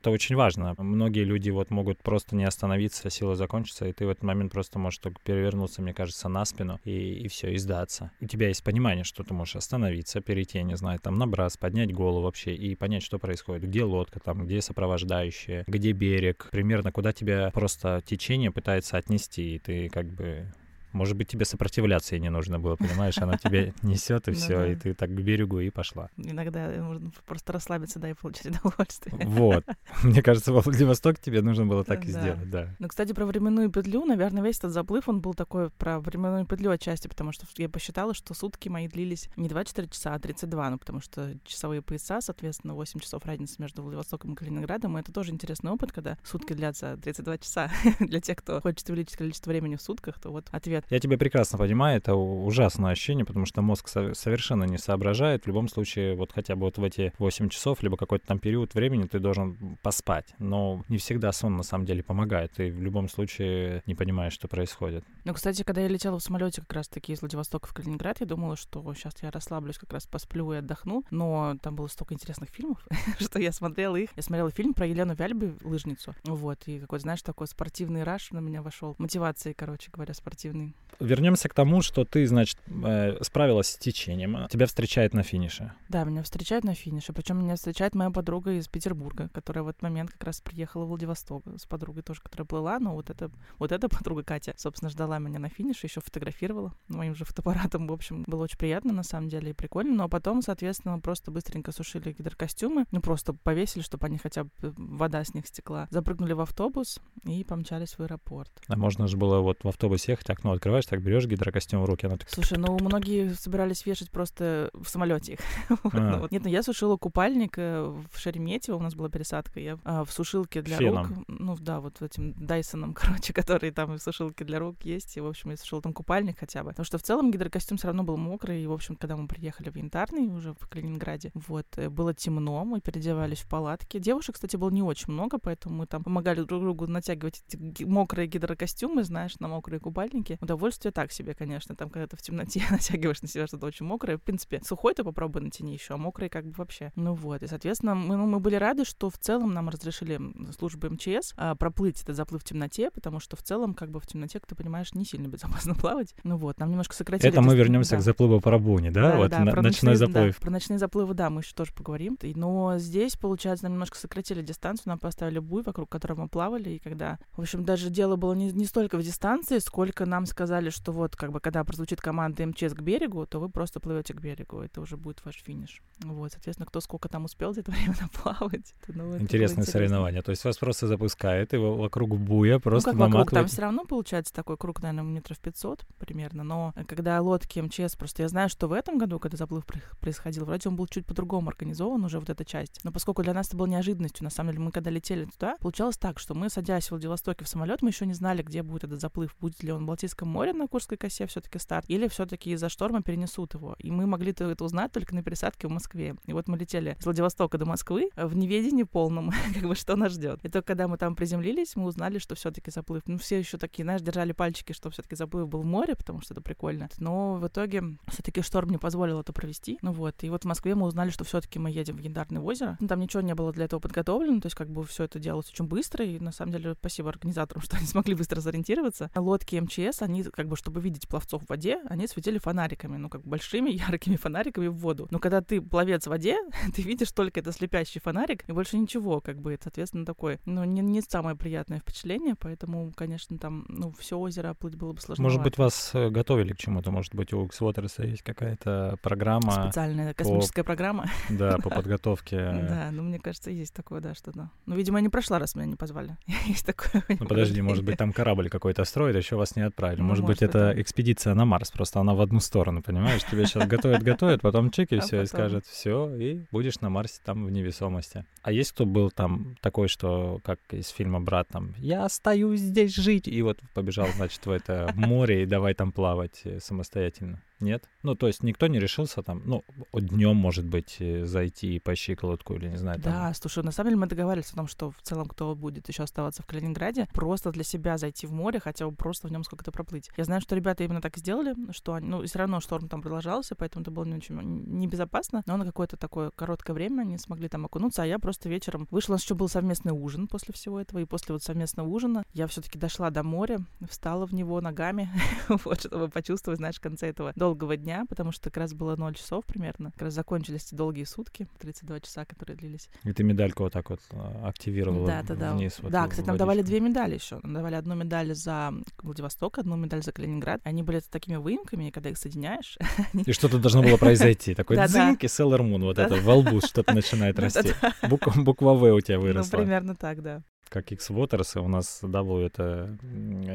Это 0.00 0.10
очень 0.10 0.34
важно. 0.34 0.74
Многие 0.78 1.22
люди 1.22 1.50
вот 1.50 1.70
могут 1.70 1.98
просто 2.00 2.34
не 2.34 2.44
остановиться, 2.44 3.11
сила 3.12 3.36
закончится, 3.36 3.86
и 3.86 3.92
ты 3.92 4.06
в 4.06 4.10
этот 4.10 4.24
момент 4.24 4.52
просто 4.52 4.78
можешь 4.78 4.98
только 4.98 5.20
перевернуться, 5.22 5.82
мне 5.82 5.94
кажется, 5.94 6.28
на 6.28 6.44
спину 6.44 6.80
и, 6.84 7.14
и 7.24 7.28
все, 7.28 7.52
и 7.52 7.58
сдаться. 7.58 8.10
У 8.20 8.26
тебя 8.26 8.48
есть 8.48 8.64
понимание, 8.64 9.04
что 9.04 9.22
ты 9.22 9.34
можешь 9.34 9.56
остановиться, 9.56 10.20
перейти, 10.20 10.58
я 10.58 10.64
не 10.64 10.76
знаю, 10.76 10.98
там 10.98 11.16
набрас, 11.16 11.56
поднять 11.56 11.92
голову 11.92 12.24
вообще 12.24 12.54
и 12.54 12.74
понять, 12.74 13.02
что 13.02 13.18
происходит. 13.18 13.64
Где 13.64 13.84
лодка, 13.84 14.18
там, 14.20 14.44
где 14.44 14.60
сопровождающие, 14.60 15.64
где 15.66 15.92
берег, 15.92 16.48
примерно 16.50 16.90
куда 16.92 17.12
тебя 17.12 17.50
просто 17.52 18.02
течение 18.04 18.50
пытается 18.50 18.96
отнести, 18.96 19.56
и 19.56 19.58
ты 19.58 19.88
как 19.88 20.06
бы 20.06 20.46
может 20.92 21.16
быть, 21.16 21.28
тебе 21.28 21.44
сопротивляться 21.44 22.16
и 22.16 22.20
не 22.20 22.30
нужно 22.30 22.58
было, 22.58 22.76
понимаешь? 22.76 23.18
Оно 23.18 23.36
тебе 23.36 23.74
несет, 23.82 24.28
и 24.28 24.32
Ну 24.32 24.36
все, 24.36 24.64
и 24.64 24.76
ты 24.76 24.94
так 24.94 25.10
к 25.10 25.20
берегу 25.20 25.60
и 25.60 25.70
пошла. 25.70 26.08
Иногда 26.16 26.68
можно 26.82 27.10
просто 27.26 27.52
расслабиться, 27.52 27.98
да, 27.98 28.10
и 28.10 28.14
получить 28.14 28.46
удовольствие. 28.62 29.26
Вот. 29.26 29.64
Мне 30.02 30.22
кажется, 30.22 30.52
во 30.52 30.60
Владивосток 30.60 31.18
тебе 31.18 31.42
нужно 31.42 31.66
было 31.66 31.84
так 31.84 32.04
и 32.04 32.08
сделать, 32.08 32.50
да. 32.50 32.68
Ну, 32.78 32.88
кстати, 32.88 33.12
про 33.12 33.26
временную 33.26 33.70
петлю, 33.70 34.04
наверное, 34.04 34.42
весь 34.42 34.58
этот 34.58 34.72
заплыв, 34.72 35.08
он 35.08 35.20
был 35.20 35.34
такой 35.34 35.70
про 35.70 36.00
временную 36.00 36.46
петлю 36.46 36.70
отчасти, 36.70 37.08
потому 37.08 37.32
что 37.32 37.46
я 37.56 37.68
посчитала, 37.68 38.14
что 38.14 38.34
сутки 38.34 38.68
мои 38.68 38.88
длились 38.88 39.28
не 39.36 39.48
24 39.48 39.88
часа, 39.88 40.14
а 40.14 40.18
32, 40.18 40.70
ну, 40.70 40.78
потому 40.78 41.00
что 41.00 41.34
часовые 41.44 41.82
пояса, 41.82 42.20
соответственно, 42.20 42.74
8 42.74 43.00
часов 43.00 43.24
разницы 43.24 43.56
между 43.58 43.82
Владивостоком 43.82 44.32
и 44.32 44.36
Калининградом, 44.36 44.96
и 44.96 45.00
это 45.00 45.12
тоже 45.12 45.32
интересный 45.32 45.70
опыт, 45.70 45.92
когда 45.92 46.18
сутки 46.24 46.52
длятся 46.52 46.96
32 47.02 47.38
часа. 47.38 47.70
Для 48.00 48.20
тех, 48.20 48.38
кто 48.38 48.60
хочет 48.60 48.88
увеличить 48.88 49.16
количество 49.16 49.50
времени 49.50 49.76
в 49.76 49.82
сутках, 49.82 50.20
то 50.20 50.30
вот 50.30 50.48
ответ. 50.50 50.81
Я 50.90 50.98
тебя 51.00 51.16
прекрасно 51.18 51.58
понимаю, 51.58 51.98
это 51.98 52.14
ужасное 52.14 52.92
ощущение, 52.92 53.24
потому 53.24 53.46
что 53.46 53.62
мозг 53.62 53.88
со- 53.88 54.14
совершенно 54.14 54.64
не 54.64 54.78
соображает. 54.78 55.44
В 55.44 55.46
любом 55.46 55.68
случае, 55.68 56.14
вот 56.14 56.32
хотя 56.32 56.54
бы 56.56 56.62
вот 56.62 56.78
в 56.78 56.84
эти 56.84 57.12
8 57.18 57.48
часов, 57.48 57.82
либо 57.82 57.96
какой-то 57.96 58.26
там 58.26 58.38
период 58.38 58.74
времени 58.74 59.06
ты 59.06 59.18
должен 59.18 59.78
поспать. 59.82 60.34
Но 60.38 60.82
не 60.88 60.98
всегда 60.98 61.32
сон 61.32 61.56
на 61.56 61.62
самом 61.62 61.86
деле 61.86 62.02
помогает. 62.02 62.52
Ты 62.52 62.70
в 62.70 62.80
любом 62.82 63.08
случае 63.08 63.82
не 63.86 63.94
понимаешь, 63.94 64.32
что 64.32 64.48
происходит. 64.48 65.04
Ну, 65.24 65.34
кстати, 65.34 65.62
когда 65.62 65.80
я 65.80 65.88
летела 65.88 66.18
в 66.18 66.22
самолете 66.22 66.60
как 66.60 66.72
раз-таки 66.72 67.12
из 67.12 67.20
Владивостока 67.20 67.68
в 67.68 67.74
Калининград, 67.74 68.20
я 68.20 68.26
думала, 68.26 68.56
что 68.56 68.92
сейчас 68.94 69.14
я 69.22 69.30
расслаблюсь, 69.30 69.78
как 69.78 69.92
раз 69.92 70.06
посплю 70.06 70.52
и 70.52 70.56
отдохну. 70.56 71.04
Но 71.10 71.56
там 71.62 71.76
было 71.76 71.86
столько 71.86 72.14
интересных 72.14 72.50
фильмов, 72.50 72.86
что 73.18 73.38
я 73.38 73.52
смотрела 73.52 73.96
их. 73.96 74.10
Я 74.16 74.22
смотрела 74.22 74.50
фильм 74.50 74.74
про 74.74 74.86
Елену 74.86 75.14
Вяльби, 75.14 75.54
лыжницу. 75.62 76.14
Вот, 76.24 76.58
и 76.66 76.80
какой, 76.80 76.98
знаешь, 77.00 77.22
такой 77.22 77.46
спортивный 77.46 78.02
раш 78.02 78.30
на 78.32 78.38
меня 78.40 78.62
вошел. 78.62 78.94
Мотивации, 78.98 79.52
короче 79.52 79.90
говоря, 79.92 80.14
спортивный. 80.14 80.71
Вернемся 81.02 81.48
к 81.48 81.54
тому, 81.54 81.82
что 81.82 82.04
ты, 82.04 82.26
значит, 82.28 82.58
э, 82.68 83.16
справилась 83.22 83.70
с 83.70 83.76
течением. 83.76 84.46
Тебя 84.48 84.66
встречает 84.66 85.14
на 85.14 85.24
финише. 85.24 85.72
Да, 85.88 86.04
меня 86.04 86.22
встречают 86.22 86.64
на 86.64 86.74
финише. 86.74 87.12
Причем 87.12 87.40
меня 87.42 87.56
встречает 87.56 87.96
моя 87.96 88.10
подруга 88.10 88.52
из 88.52 88.68
Петербурга, 88.68 89.28
которая 89.34 89.64
в 89.64 89.68
этот 89.68 89.82
момент 89.82 90.12
как 90.12 90.22
раз 90.22 90.40
приехала 90.40 90.84
в 90.84 90.88
Владивосток 90.88 91.42
с 91.56 91.66
подругой 91.66 92.04
тоже, 92.04 92.20
которая 92.22 92.46
плыла. 92.46 92.78
Но 92.78 92.94
вот 92.94 93.10
эта, 93.10 93.32
вот 93.58 93.72
эта 93.72 93.88
подруга 93.88 94.22
Катя, 94.22 94.54
собственно, 94.56 94.90
ждала 94.90 95.18
меня 95.18 95.40
на 95.40 95.48
финише, 95.48 95.86
еще 95.86 96.00
фотографировала 96.00 96.72
моим 96.86 97.16
же 97.16 97.24
фотоаппаратом. 97.24 97.88
В 97.88 97.92
общем, 97.92 98.22
было 98.28 98.44
очень 98.44 98.58
приятно, 98.58 98.92
на 98.92 99.02
самом 99.02 99.28
деле, 99.28 99.50
и 99.50 99.54
прикольно. 99.54 99.94
Но 99.94 100.08
потом, 100.08 100.40
соответственно, 100.40 101.00
просто 101.00 101.32
быстренько 101.32 101.72
сушили 101.72 102.12
гидрокостюмы. 102.12 102.84
Ну, 102.92 103.00
просто 103.00 103.32
повесили, 103.32 103.82
чтобы 103.82 104.06
они 104.06 104.18
хотя 104.18 104.44
бы 104.44 104.50
вода 104.76 105.24
с 105.24 105.34
них 105.34 105.48
стекла. 105.48 105.88
Запрыгнули 105.90 106.32
в 106.32 106.40
автобус 106.40 107.00
и 107.24 107.42
помчались 107.42 107.98
в 107.98 108.00
аэропорт. 108.00 108.52
А 108.68 108.76
можно 108.76 109.08
же 109.08 109.16
было 109.16 109.40
вот 109.40 109.64
в 109.64 109.68
автобусе 109.68 110.12
ехать, 110.12 110.30
окно 110.30 110.52
открываешь, 110.62 110.86
так 110.86 111.02
берешь 111.02 111.26
гидрокостюм 111.26 111.82
в 111.82 111.86
руки, 111.86 112.06
оно 112.06 112.16
так... 112.16 112.30
Слушай, 112.30 112.56
ну 112.56 112.78
многие 112.80 113.34
собирались 113.34 113.84
вешать 113.84 114.10
просто 114.10 114.70
в 114.72 114.88
самолете 114.88 115.32
их. 115.34 115.40
Вот, 115.82 115.94
А. 115.94 115.98
ну 115.98 116.18
вот. 116.20 116.30
Нет, 116.30 116.44
ну 116.44 116.50
я 116.50 116.62
сушила 116.62 116.96
купальник 116.96 117.54
э, 117.56 117.82
в 117.82 118.18
Шереметьево, 118.18 118.76
у 118.76 118.80
нас 118.80 118.94
была 118.94 119.08
пересадка, 119.08 119.58
я 119.58 119.78
а, 119.84 120.04
в 120.04 120.12
сушилке 120.12 120.62
для 120.62 120.78
рук, 120.78 121.08
ну 121.26 121.56
да, 121.56 121.80
вот 121.80 122.00
этим 122.00 122.32
Дайсоном, 122.34 122.94
короче, 122.94 123.32
который 123.32 123.72
там 123.72 123.98
в 123.98 123.98
сушилке 123.98 124.44
для 124.44 124.60
рук 124.60 124.82
есть, 124.84 125.16
и, 125.16 125.20
в 125.20 125.26
общем, 125.26 125.50
я 125.50 125.56
сушила 125.56 125.82
там 125.82 125.92
купальник 125.92 126.38
хотя 126.38 126.62
бы. 126.62 126.70
Потому 126.70 126.84
что 126.84 126.98
в 126.98 127.02
целом 127.02 127.32
гидрокостюм 127.32 127.78
все 127.78 127.88
равно 127.88 128.04
был 128.04 128.16
мокрый, 128.16 128.62
и, 128.62 128.66
в 128.66 128.72
общем, 128.72 128.94
когда 128.94 129.16
мы 129.16 129.26
приехали 129.26 129.70
в 129.70 129.76
Янтарный, 129.76 130.28
уже 130.28 130.54
в 130.54 130.68
Калининграде, 130.68 131.32
вот, 131.34 131.66
э, 131.76 131.88
было 131.88 132.14
темно, 132.14 132.64
мы 132.64 132.80
переодевались 132.80 133.40
в 133.40 133.48
палатке. 133.48 133.98
Девушек, 133.98 134.36
кстати, 134.36 134.56
было 134.56 134.70
не 134.70 134.82
очень 134.82 135.12
много, 135.12 135.38
поэтому 135.38 135.74
мы 135.76 135.86
там 135.86 136.04
помогали 136.04 136.42
друг 136.42 136.62
другу 136.62 136.86
натягивать 136.86 137.42
эти 137.48 137.84
мокрые 137.84 138.28
гидрокостюмы, 138.28 139.02
знаешь, 139.02 139.38
на 139.40 139.48
мокрые 139.48 139.80
купальники. 139.80 140.38
Удовольствие 140.52 140.92
так 140.92 141.10
себе, 141.12 141.32
конечно, 141.32 141.74
там, 141.74 141.88
когда 141.88 142.06
ты 142.06 142.14
в 142.14 142.20
темноте 142.20 142.62
натягиваешь 142.70 143.22
на 143.22 143.28
себя 143.28 143.46
что-то 143.46 143.64
очень 143.64 143.86
мокрое. 143.86 144.18
В 144.18 144.22
принципе, 144.22 144.60
сухой 144.62 144.92
ты 144.92 145.02
попробуй 145.02 145.40
натяни 145.40 145.72
еще, 145.72 145.94
а 145.94 145.96
мокрый 145.96 146.28
как 146.28 146.44
бы 146.44 146.52
вообще. 146.58 146.92
Ну 146.94 147.14
вот, 147.14 147.42
и, 147.42 147.46
соответственно, 147.46 147.94
мы, 147.94 148.16
ну, 148.16 148.26
мы 148.26 148.38
были 148.38 148.56
рады, 148.56 148.84
что 148.84 149.08
в 149.08 149.16
целом 149.16 149.54
нам 149.54 149.70
разрешили 149.70 150.20
службы 150.52 150.90
МЧС 150.90 151.32
а, 151.38 151.54
проплыть 151.54 152.02
этот 152.02 152.16
заплыв 152.16 152.42
в 152.42 152.44
темноте, 152.44 152.90
потому 152.90 153.18
что 153.18 153.34
в 153.34 153.42
целом, 153.42 153.72
как 153.72 153.90
бы 153.90 153.98
в 153.98 154.06
темноте, 154.06 154.40
как 154.40 154.46
ты 154.46 154.54
понимаешь, 154.54 154.92
не 154.92 155.06
сильно 155.06 155.26
безопасно 155.28 155.74
плавать. 155.74 156.14
Ну 156.22 156.36
вот, 156.36 156.58
нам 156.58 156.68
немножко 156.68 156.94
сократили. 156.94 157.32
Это 157.32 157.40
мы 157.40 157.54
дис- 157.54 157.56
вернемся 157.56 157.92
да. 157.92 157.96
к 157.96 158.02
заплыву 158.02 158.40
по 158.40 158.50
Рабуне, 158.50 158.90
да? 158.90 159.16
вот 159.16 159.30
на- 159.30 159.50
про 159.50 159.62
ночной 159.62 159.94
ночные- 159.94 159.98
да, 159.98 160.06
заплыв. 160.06 160.36
про 160.36 160.50
ночные 160.50 160.78
заплывы, 160.78 161.14
да, 161.14 161.30
мы 161.30 161.40
еще 161.40 161.54
тоже 161.54 161.72
поговорим. 161.72 162.18
Но 162.22 162.76
здесь, 162.76 163.16
получается, 163.16 163.64
нам 163.64 163.72
немножко 163.72 163.96
сократили 163.96 164.42
дистанцию, 164.42 164.90
нам 164.90 164.98
поставили 164.98 165.38
буй, 165.38 165.62
вокруг 165.62 165.88
которого 165.88 166.22
мы 166.22 166.28
плавали, 166.28 166.70
и 166.70 166.78
когда, 166.78 167.18
в 167.32 167.40
общем, 167.40 167.64
даже 167.64 167.88
дело 167.88 168.16
было 168.16 168.34
не, 168.34 168.52
не 168.52 168.66
столько 168.66 168.98
в 168.98 169.02
дистанции, 169.02 169.58
сколько 169.58 170.04
нам 170.04 170.26
сказали, 170.26 170.41
что 170.70 170.92
вот, 170.92 171.16
как 171.16 171.32
бы, 171.32 171.40
когда 171.40 171.64
прозвучит 171.64 172.00
команда 172.00 172.46
МЧС 172.46 172.74
к 172.74 172.80
берегу, 172.80 173.26
то 173.26 173.40
вы 173.40 173.48
просто 173.48 173.80
плывете 173.80 174.14
к 174.14 174.20
берегу, 174.20 174.60
это 174.60 174.80
уже 174.80 174.96
будет 174.96 175.24
ваш 175.24 175.36
финиш. 175.42 175.82
Вот, 176.00 176.32
соответственно, 176.32 176.66
кто 176.66 176.80
сколько 176.80 177.08
там 177.08 177.24
успел 177.24 177.54
за 177.54 177.60
это 177.60 177.70
время 177.72 177.94
наплавать. 178.00 178.74
это, 178.82 178.92
ну, 178.92 179.04
это 179.04 179.12
было 179.12 179.18
Интересное 179.20 179.62
интересно. 179.62 179.72
соревнование. 179.72 180.22
То 180.22 180.30
есть 180.30 180.44
вас 180.44 180.58
просто 180.58 180.86
запускают, 180.86 181.52
и 181.54 181.56
вокруг 181.56 182.18
буя 182.18 182.58
просто 182.58 182.92
ну, 182.92 182.98
как 182.98 183.08
вокруг, 183.12 183.30
там 183.30 183.46
все 183.46 183.62
равно 183.62 183.84
получается 183.84 184.32
такой 184.32 184.56
круг, 184.56 184.82
наверное, 184.82 185.04
метров 185.04 185.38
500 185.38 185.86
примерно, 185.98 186.44
но 186.44 186.74
когда 186.86 187.20
лодки 187.20 187.60
МЧС, 187.60 187.96
просто 187.96 188.22
я 188.22 188.28
знаю, 188.28 188.48
что 188.48 188.68
в 188.68 188.72
этом 188.72 188.98
году, 188.98 189.18
когда 189.18 189.36
заплыв 189.36 189.64
происходил, 190.00 190.44
вроде 190.44 190.68
он 190.68 190.76
был 190.76 190.86
чуть 190.86 191.06
по-другому 191.06 191.48
организован 191.48 192.04
уже, 192.04 192.18
вот 192.18 192.30
эта 192.30 192.44
часть, 192.44 192.80
но 192.84 192.92
поскольку 192.92 193.22
для 193.22 193.34
нас 193.34 193.48
это 193.48 193.56
было 193.56 193.66
неожиданностью, 193.66 194.24
на 194.24 194.30
самом 194.30 194.52
деле, 194.52 194.64
мы 194.64 194.70
когда 194.70 194.90
летели 194.90 195.24
туда, 195.26 195.56
получалось 195.58 195.96
так, 195.96 196.18
что 196.18 196.34
мы, 196.34 196.50
садясь 196.50 196.88
в 196.88 196.90
Владивостоке 196.92 197.44
в 197.44 197.48
самолет, 197.48 197.82
мы 197.82 197.90
еще 197.90 198.06
не 198.06 198.14
знали, 198.14 198.42
где 198.42 198.62
будет 198.62 198.84
этот 198.84 199.00
заплыв, 199.00 199.36
будет 199.40 199.62
ли 199.62 199.72
он 199.72 199.84
в 199.84 199.86
Балтийском 199.86 200.28
море 200.32 200.52
на 200.52 200.66
Курской 200.66 200.98
косе 200.98 201.26
все-таки 201.26 201.58
старт, 201.58 201.84
или 201.88 202.08
все-таки 202.08 202.50
из-за 202.52 202.68
шторма 202.68 203.02
перенесут 203.02 203.54
его, 203.54 203.76
и 203.78 203.90
мы 203.90 204.06
могли 204.06 204.32
то- 204.32 204.50
это 204.50 204.64
узнать 204.64 204.92
только 204.92 205.14
на 205.14 205.22
пересадке 205.22 205.68
в 205.68 205.70
Москве, 205.70 206.16
и 206.26 206.32
вот 206.32 206.48
мы 206.48 206.58
летели 206.58 206.96
с 207.00 207.04
Владивостока 207.04 207.58
до 207.58 207.66
Москвы 207.66 208.10
в 208.16 208.34
неведении 208.34 208.82
полном, 208.82 209.30
как 209.54 209.64
бы 209.64 209.74
что 209.74 209.96
нас 209.96 210.12
ждет. 210.12 210.40
И 210.44 210.48
только 210.48 210.72
когда 210.72 210.88
мы 210.88 210.96
там 210.96 211.14
приземлились, 211.14 211.76
мы 211.76 211.84
узнали, 211.84 212.18
что 212.18 212.34
все-таки 212.34 212.70
заплыв. 212.70 213.02
Ну, 213.06 213.18
все 213.18 213.38
еще 213.38 213.58
такие, 213.58 213.84
знаешь, 213.84 214.00
держали 214.00 214.32
пальчики, 214.32 214.72
что 214.72 214.90
все-таки 214.90 215.16
заплыв 215.16 215.48
был 215.48 215.62
в 215.62 215.66
море, 215.66 215.94
потому 215.94 216.20
что 216.20 216.34
это 216.34 216.40
прикольно. 216.40 216.88
Но 216.98 217.34
в 217.34 217.46
итоге 217.46 217.82
все-таки 218.08 218.42
шторм 218.42 218.70
не 218.70 218.78
позволил 218.78 219.20
это 219.20 219.32
провести. 219.32 219.78
Ну 219.82 219.92
вот. 219.92 220.22
И 220.24 220.30
вот 220.30 220.44
в 220.44 220.46
Москве 220.46 220.74
мы 220.74 220.86
узнали, 220.86 221.10
что 221.10 221.24
все-таки 221.24 221.58
мы 221.58 221.70
едем 221.70 221.96
в 221.96 222.00
Янтарное 222.00 222.40
озеро. 222.40 222.76
Ну, 222.80 222.88
там 222.88 223.00
ничего 223.00 223.22
не 223.22 223.34
было 223.34 223.52
для 223.52 223.66
этого 223.66 223.80
подготовлено, 223.80 224.40
то 224.40 224.46
есть 224.46 224.56
как 224.56 224.70
бы 224.70 224.84
все 224.84 225.04
это 225.04 225.18
делалось 225.18 225.50
очень 225.50 225.66
быстро. 225.66 226.04
И 226.04 226.18
на 226.18 226.32
самом 226.32 226.52
деле 226.52 226.74
спасибо 226.78 227.10
организаторам, 227.10 227.62
что 227.62 227.76
они 227.76 227.86
смогли 227.86 228.14
быстро 228.14 228.40
сориентироваться. 228.40 229.10
Лодки 229.14 229.56
МЧС, 229.56 230.02
они 230.02 230.11
как 230.32 230.48
бы, 230.48 230.56
чтобы 230.56 230.80
видеть 230.80 231.08
пловцов 231.08 231.44
в 231.44 231.48
воде, 231.48 231.80
они 231.88 232.06
светили 232.06 232.38
фонариками, 232.38 232.96
ну 232.96 233.08
как 233.08 233.22
большими 233.22 233.70
яркими 233.88 234.16
фонариками 234.16 234.68
в 234.68 234.76
воду. 234.76 235.08
Но 235.10 235.18
когда 235.18 235.40
ты 235.40 235.60
пловец 235.60 236.04
в 236.04 236.10
воде, 236.10 236.38
ты 236.74 236.82
видишь 236.82 237.12
только 237.12 237.40
это 237.40 237.52
слепящий 237.52 238.00
фонарик 238.00 238.44
и 238.48 238.52
больше 238.52 238.78
ничего, 238.78 239.20
как 239.20 239.40
бы, 239.40 239.54
это, 239.54 239.64
соответственно, 239.64 240.04
такое, 240.04 240.40
ну, 240.44 240.64
не, 240.64 240.80
не 240.80 241.00
самое 241.00 241.36
приятное 241.36 241.80
впечатление, 241.80 242.34
поэтому, 242.38 242.92
конечно, 242.94 243.38
там, 243.38 243.64
ну, 243.68 243.92
все 243.98 244.18
озеро 244.18 244.54
плыть 244.54 244.76
было 244.76 244.92
бы 244.92 245.00
сложно. 245.00 245.22
Может 245.22 245.42
быть, 245.42 245.58
вас 245.58 245.90
э, 245.94 246.10
готовили 246.10 246.52
к 246.52 246.58
чему-то? 246.58 246.90
Может 246.90 247.14
быть, 247.14 247.32
у 247.32 247.46
Xwaterс 247.46 248.04
есть 248.06 248.22
какая-то 248.22 248.96
программа 249.02 249.64
Специальная 249.64 250.14
космическая 250.14 250.64
программа. 250.64 251.06
да, 251.30 251.58
по 251.58 251.70
подготовке? 251.70 252.36
Да, 252.36 252.90
ну, 252.92 253.02
мне 253.02 253.18
кажется, 253.18 253.50
есть 253.50 253.74
такое, 253.74 254.00
да, 254.00 254.14
что-то. 254.14 254.50
Ну, 254.66 254.76
видимо, 254.76 255.00
не 255.00 255.08
прошла, 255.08 255.38
раз 255.38 255.54
меня 255.54 255.66
не 255.66 255.76
позвали. 255.76 256.16
Есть 256.46 256.66
такое. 256.66 257.02
Ну 257.08 257.26
подожди, 257.26 257.60
может 257.62 257.84
быть, 257.84 257.96
там 257.96 258.12
корабль 258.12 258.48
какой-то 258.48 258.84
строит, 258.84 259.14
а 259.14 259.18
еще 259.18 259.36
вас 259.36 259.56
не 259.56 259.62
отправили. 259.62 260.01
Ну, 260.02 260.08
может, 260.08 260.24
быть, 260.24 260.42
это 260.42 260.72
экспедиция 260.76 261.34
на 261.34 261.44
Марс, 261.44 261.70
просто 261.70 262.00
она 262.00 262.14
в 262.14 262.20
одну 262.20 262.40
сторону, 262.40 262.82
понимаешь? 262.82 263.22
Тебе 263.24 263.46
сейчас 263.46 263.66
готовят, 263.66 264.02
готовят, 264.02 264.40
потом 264.42 264.70
чек 264.70 264.92
и 264.92 265.00
все, 265.00 265.22
и 265.22 265.26
скажет, 265.26 265.66
все, 265.66 266.14
и 266.14 266.42
будешь 266.50 266.80
на 266.80 266.90
Марсе 266.90 267.20
там 267.24 267.44
в 267.46 267.50
невесомости. 267.50 268.24
А 268.42 268.52
есть 268.52 268.72
кто 268.72 268.86
был 268.86 269.10
там 269.10 269.56
такой, 269.60 269.88
что, 269.88 270.40
как 270.44 270.58
из 270.70 270.88
фильма 270.88 271.20
«Брат», 271.20 271.48
там, 271.48 271.74
я 271.78 272.04
остаюсь 272.04 272.60
здесь 272.60 272.94
жить, 272.94 273.28
и 273.28 273.42
вот 273.42 273.58
побежал, 273.74 274.08
значит, 274.16 274.44
в 274.44 274.50
это 274.50 274.92
море, 274.94 275.42
и 275.42 275.46
давай 275.46 275.74
там 275.74 275.92
плавать 275.92 276.40
э, 276.44 276.58
самостоятельно? 276.60 277.40
Нет? 277.62 277.88
Ну, 278.02 278.16
то 278.16 278.26
есть 278.26 278.42
никто 278.42 278.66
не 278.66 278.80
решился 278.80 279.22
там, 279.22 279.42
ну, 279.44 279.64
днем, 279.92 280.36
может 280.36 280.64
быть, 280.64 280.96
э, 280.98 281.24
зайти 281.24 281.78
по 281.78 281.94
щиколотку 281.94 282.54
или 282.54 282.68
не 282.68 282.76
знаю. 282.76 283.00
Там... 283.00 283.12
Да, 283.12 283.34
слушай, 283.34 283.62
на 283.62 283.70
самом 283.70 283.90
деле 283.90 284.00
мы 284.00 284.06
договаривались 284.08 284.52
о 284.52 284.56
том, 284.56 284.66
что 284.66 284.90
в 284.90 285.00
целом, 285.02 285.28
кто 285.28 285.54
будет 285.54 285.88
еще 285.88 286.02
оставаться 286.02 286.42
в 286.42 286.46
Калининграде, 286.46 287.08
просто 287.12 287.52
для 287.52 287.62
себя 287.62 287.96
зайти 287.98 288.26
в 288.26 288.32
море, 288.32 288.58
хотя 288.60 288.86
бы 288.86 288.94
просто 288.94 289.28
в 289.28 289.32
нем 289.32 289.44
сколько-то 289.44 289.70
проплыть. 289.70 290.10
Я 290.16 290.24
знаю, 290.24 290.40
что 290.40 290.56
ребята 290.56 290.82
именно 290.82 291.00
так 291.00 291.16
сделали, 291.16 291.54
что 291.72 291.94
они, 291.94 292.08
ну, 292.08 292.24
все 292.24 292.38
равно 292.40 292.60
шторм 292.60 292.88
там 292.88 293.00
продолжался, 293.00 293.54
поэтому 293.54 293.82
это 293.82 293.92
было 293.92 294.04
не 294.04 294.16
очень 294.16 294.34
небезопасно, 294.36 295.44
но 295.46 295.56
на 295.56 295.64
какое-то 295.64 295.96
такое 295.96 296.30
короткое 296.30 296.72
время 296.72 297.02
они 297.02 297.16
смогли 297.16 297.48
там 297.48 297.64
окунуться, 297.64 298.02
а 298.02 298.06
я 298.06 298.18
просто 298.18 298.48
вечером 298.48 298.88
вышла, 298.90 299.12
у 299.12 299.14
нас 299.14 299.22
еще 299.22 299.34
был 299.34 299.48
совместный 299.48 299.92
ужин 299.92 300.26
после 300.26 300.52
всего 300.52 300.80
этого, 300.80 300.98
и 300.98 301.04
после 301.04 301.32
вот 301.32 301.42
совместного 301.42 301.86
ужина 301.86 302.24
я 302.32 302.48
все-таки 302.48 302.78
дошла 302.78 303.10
до 303.10 303.22
моря, 303.22 303.60
встала 303.88 304.26
в 304.26 304.34
него 304.34 304.60
ногами, 304.60 305.08
вот, 305.48 305.80
чтобы 305.80 306.08
почувствовать, 306.08 306.58
знаешь, 306.58 306.76
в 306.76 306.80
конце 306.80 307.08
этого 307.08 307.32
долгого 307.36 307.51
долгого 307.52 307.76
дня, 307.76 308.06
потому 308.08 308.32
что 308.32 308.44
как 308.44 308.56
раз 308.56 308.72
было 308.72 308.96
0 308.96 309.14
часов 309.14 309.44
примерно. 309.44 309.90
Как 309.92 310.02
раз 310.02 310.14
закончились 310.14 310.64
эти 310.66 310.74
долгие 310.74 311.04
сутки, 311.04 311.46
32 311.58 312.00
часа, 312.00 312.24
которые 312.24 312.56
длились. 312.56 312.88
И 313.04 313.12
ты 313.12 313.24
медальку 313.24 313.64
вот 313.64 313.74
так 313.74 313.90
вот 313.90 314.00
а, 314.12 314.48
активировала 314.48 315.06
да, 315.06 315.22
да, 315.22 315.34
да. 315.34 315.52
вниз. 315.52 315.78
Вот 315.82 315.92
да, 315.92 316.08
кстати, 316.08 316.26
нам 316.26 316.38
давали 316.38 316.62
две 316.62 316.80
медали 316.80 317.14
еще. 317.14 317.40
Нам 317.42 317.52
давали 317.52 317.74
одну 317.74 317.94
медаль 317.94 318.34
за 318.34 318.72
Владивосток, 319.02 319.58
одну 319.58 319.76
медаль 319.76 320.02
за 320.02 320.12
Калининград. 320.12 320.62
Они 320.64 320.82
были 320.82 321.00
такими 321.00 321.36
выемками, 321.36 321.90
когда 321.90 322.08
их 322.10 322.16
соединяешь... 322.16 322.78
И 323.26 323.32
что-то 323.32 323.58
должно 323.58 323.82
было 323.82 323.98
произойти. 323.98 324.54
Такой 324.54 324.76
дзынк 324.76 325.22
и 325.22 325.26
Sailor 325.26 325.60
Moon, 325.60 325.82
вот 325.82 325.98
это, 325.98 326.16
во 326.16 326.36
лбу 326.36 326.60
что-то 326.60 326.94
начинает 326.94 327.38
расти. 327.38 327.74
Буква 328.08 328.30
В 328.30 328.94
у 328.94 329.00
тебя 329.00 329.16
ну, 329.18 329.22
выросла. 329.22 329.58
Ну, 329.58 329.62
примерно 329.62 329.94
так, 329.94 330.22
да 330.22 330.42
как 330.68 330.90
X-Waters, 330.90 331.60
у 331.60 331.68
нас 331.68 332.00
W— 332.02 332.46
это 332.46 332.96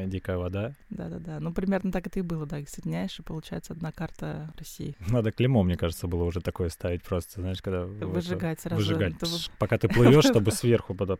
дикая 0.06 0.38
вода. 0.38 0.74
Да-да-да, 0.90 1.40
ну 1.40 1.52
примерно 1.52 1.90
так 1.90 2.06
это 2.06 2.18
и 2.20 2.22
было, 2.22 2.46
да, 2.46 2.58
их 2.58 2.68
соединяешь, 2.68 3.18
и 3.18 3.22
получается 3.22 3.72
одна 3.72 3.92
карта 3.92 4.52
России. 4.56 4.96
Надо 5.08 5.32
клеймо, 5.32 5.62
мне 5.62 5.76
кажется, 5.76 6.06
было 6.06 6.24
уже 6.24 6.40
такое 6.40 6.68
ставить 6.68 7.02
просто, 7.02 7.40
знаешь, 7.40 7.60
когда... 7.60 7.84
Выжигать 7.84 8.60
сразу. 8.60 8.76
Выжигать. 8.76 9.14
Пока 9.58 9.78
ты 9.78 9.88
плывешь, 9.88 10.24
чтобы 10.30 10.52
сверху, 10.52 10.94
чтобы 10.94 11.18